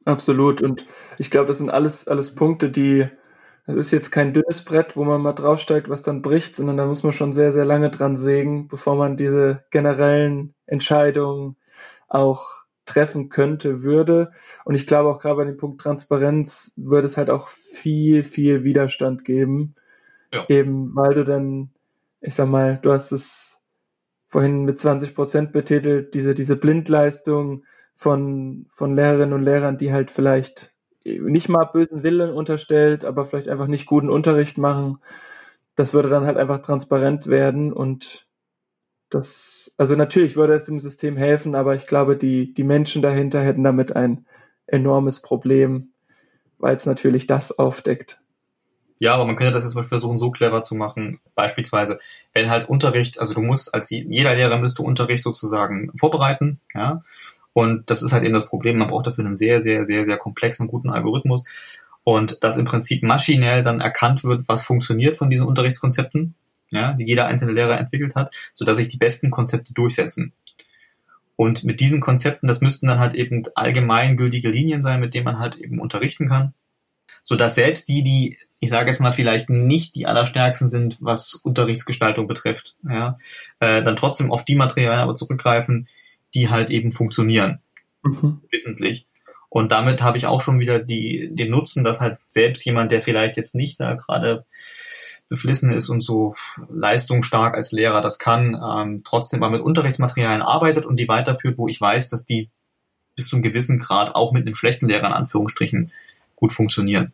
[0.04, 0.60] Absolut.
[0.60, 0.86] Und
[1.18, 3.06] ich glaube, das sind alles, alles Punkte, die
[3.66, 6.86] es ist jetzt kein dünnes Brett, wo man mal draufsteigt, was dann bricht, sondern da
[6.86, 11.56] muss man schon sehr, sehr lange dran sägen, bevor man diese generellen Entscheidungen
[12.08, 14.32] auch treffen könnte, würde.
[14.64, 18.64] Und ich glaube auch gerade bei dem Punkt Transparenz würde es halt auch viel, viel
[18.64, 19.74] Widerstand geben.
[20.32, 20.46] Ja.
[20.48, 21.70] Eben weil du dann,
[22.20, 23.60] ich sag mal, du hast es
[24.26, 30.10] vorhin mit 20 Prozent betitelt, diese, diese Blindleistung von, von Lehrerinnen und Lehrern, die halt
[30.10, 30.72] vielleicht
[31.04, 34.98] nicht mal bösen Willen unterstellt, aber vielleicht einfach nicht guten Unterricht machen.
[35.74, 38.26] Das würde dann halt einfach transparent werden und
[39.08, 43.42] das, also natürlich würde es dem System helfen, aber ich glaube, die, die Menschen dahinter
[43.42, 44.24] hätten damit ein
[44.66, 45.88] enormes Problem,
[46.58, 48.20] weil es natürlich das aufdeckt.
[49.00, 51.20] Ja, aber man könnte das jetzt mal versuchen, so clever zu machen.
[51.34, 51.98] Beispielsweise,
[52.34, 57.02] wenn halt Unterricht, also du musst als jeder Lehrer müsste Unterricht sozusagen vorbereiten, ja.
[57.52, 58.78] Und das ist halt eben das Problem.
[58.78, 61.44] Man braucht dafür einen sehr, sehr, sehr, sehr komplexen guten Algorithmus.
[62.04, 66.34] Und dass im Prinzip maschinell dann erkannt wird, was funktioniert von diesen Unterrichtskonzepten
[66.70, 70.32] ja, die jeder einzelne Lehrer entwickelt hat, so dass sich die besten Konzepte durchsetzen.
[71.36, 75.38] Und mit diesen Konzepten, das müssten dann halt eben allgemeingültige Linien sein, mit denen man
[75.38, 76.54] halt eben unterrichten kann,
[77.22, 81.34] so dass selbst die, die, ich sage jetzt mal vielleicht nicht die allerstärksten sind, was
[81.34, 83.18] Unterrichtsgestaltung betrifft, ja,
[83.58, 85.88] äh, dann trotzdem auf die Materialien aber zurückgreifen,
[86.34, 87.60] die halt eben funktionieren,
[88.02, 88.40] mhm.
[88.50, 89.06] wissentlich.
[89.48, 93.02] Und damit habe ich auch schon wieder die, den Nutzen, dass halt selbst jemand, der
[93.02, 94.44] vielleicht jetzt nicht da gerade
[95.28, 96.34] beflissen ist und so
[96.68, 101.68] leistungsstark als Lehrer das kann, ähm, trotzdem mal mit Unterrichtsmaterialien arbeitet und die weiterführt, wo
[101.68, 102.48] ich weiß, dass die
[103.14, 105.92] bis zu einem gewissen Grad auch mit einem schlechten Lehrer in Anführungsstrichen
[106.36, 107.12] gut funktionieren.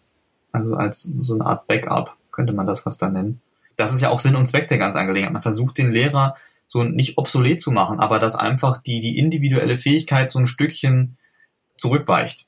[0.52, 3.40] Also als so eine Art Backup könnte man das fast dann nennen.
[3.76, 5.32] Das ist ja auch Sinn und Zweck der ganzen Angelegenheit.
[5.32, 6.36] Man versucht den Lehrer
[6.66, 11.16] so nicht obsolet zu machen, aber dass einfach die, die individuelle Fähigkeit so ein Stückchen
[11.76, 12.46] zurückweicht,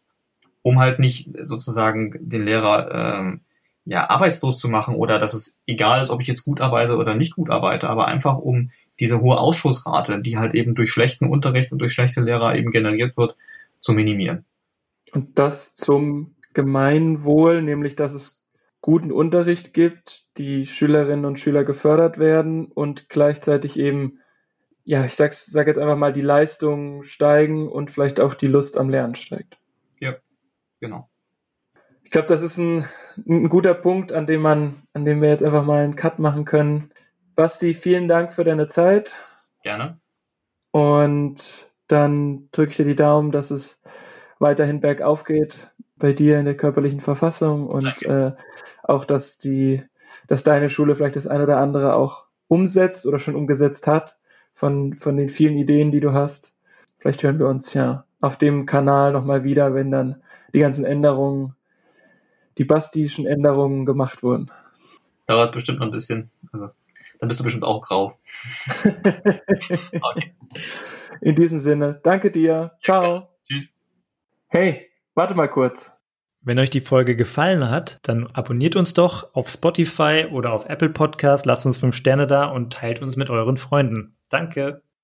[0.62, 3.40] um halt nicht sozusagen den Lehrer ähm,
[3.84, 7.14] ja, arbeitslos zu machen oder dass es egal ist, ob ich jetzt gut arbeite oder
[7.14, 11.72] nicht gut arbeite, aber einfach um diese hohe Ausschussrate, die halt eben durch schlechten Unterricht
[11.72, 13.36] und durch schlechte Lehrer eben generiert wird,
[13.80, 14.44] zu minimieren.
[15.12, 18.37] Und das zum Gemeinwohl, nämlich dass es
[18.80, 24.20] guten Unterricht gibt, die Schülerinnen und Schüler gefördert werden und gleichzeitig eben,
[24.84, 28.78] ja, ich sag's, sag jetzt einfach mal, die Leistungen steigen und vielleicht auch die Lust
[28.78, 29.58] am Lernen steigt.
[30.00, 30.16] Ja,
[30.80, 31.10] genau.
[32.04, 32.84] Ich glaube, das ist ein,
[33.26, 36.44] ein, guter Punkt, an dem man, an dem wir jetzt einfach mal einen Cut machen
[36.44, 36.90] können.
[37.34, 39.16] Basti, vielen Dank für deine Zeit.
[39.62, 40.00] Gerne.
[40.70, 43.82] Und dann drücke ich dir die Daumen, dass es
[44.38, 48.32] weiterhin bergauf geht bei dir in der körperlichen Verfassung und äh,
[48.82, 49.82] auch, dass die,
[50.26, 54.18] dass deine Schule vielleicht das eine oder andere auch umsetzt oder schon umgesetzt hat
[54.52, 56.56] von, von den vielen Ideen, die du hast.
[56.96, 60.22] Vielleicht hören wir uns ja auf dem Kanal nochmal wieder, wenn dann
[60.54, 61.54] die ganzen Änderungen
[62.58, 64.50] die bastischen Änderungen gemacht wurden.
[65.26, 66.30] Dauert bestimmt noch ein bisschen.
[66.52, 66.70] Also,
[67.20, 68.18] dann bist du bestimmt auch grau.
[68.84, 70.34] okay.
[71.20, 72.72] In diesem Sinne, danke dir.
[72.82, 73.28] Ciao.
[73.46, 73.74] Tschüss.
[74.48, 74.87] Hey,
[75.18, 76.00] warte mal kurz.
[76.40, 80.90] Wenn euch die Folge gefallen hat, dann abonniert uns doch auf Spotify oder auf Apple
[80.90, 84.16] Podcast, lasst uns fünf Sterne da und teilt uns mit euren Freunden.
[84.30, 84.82] Danke.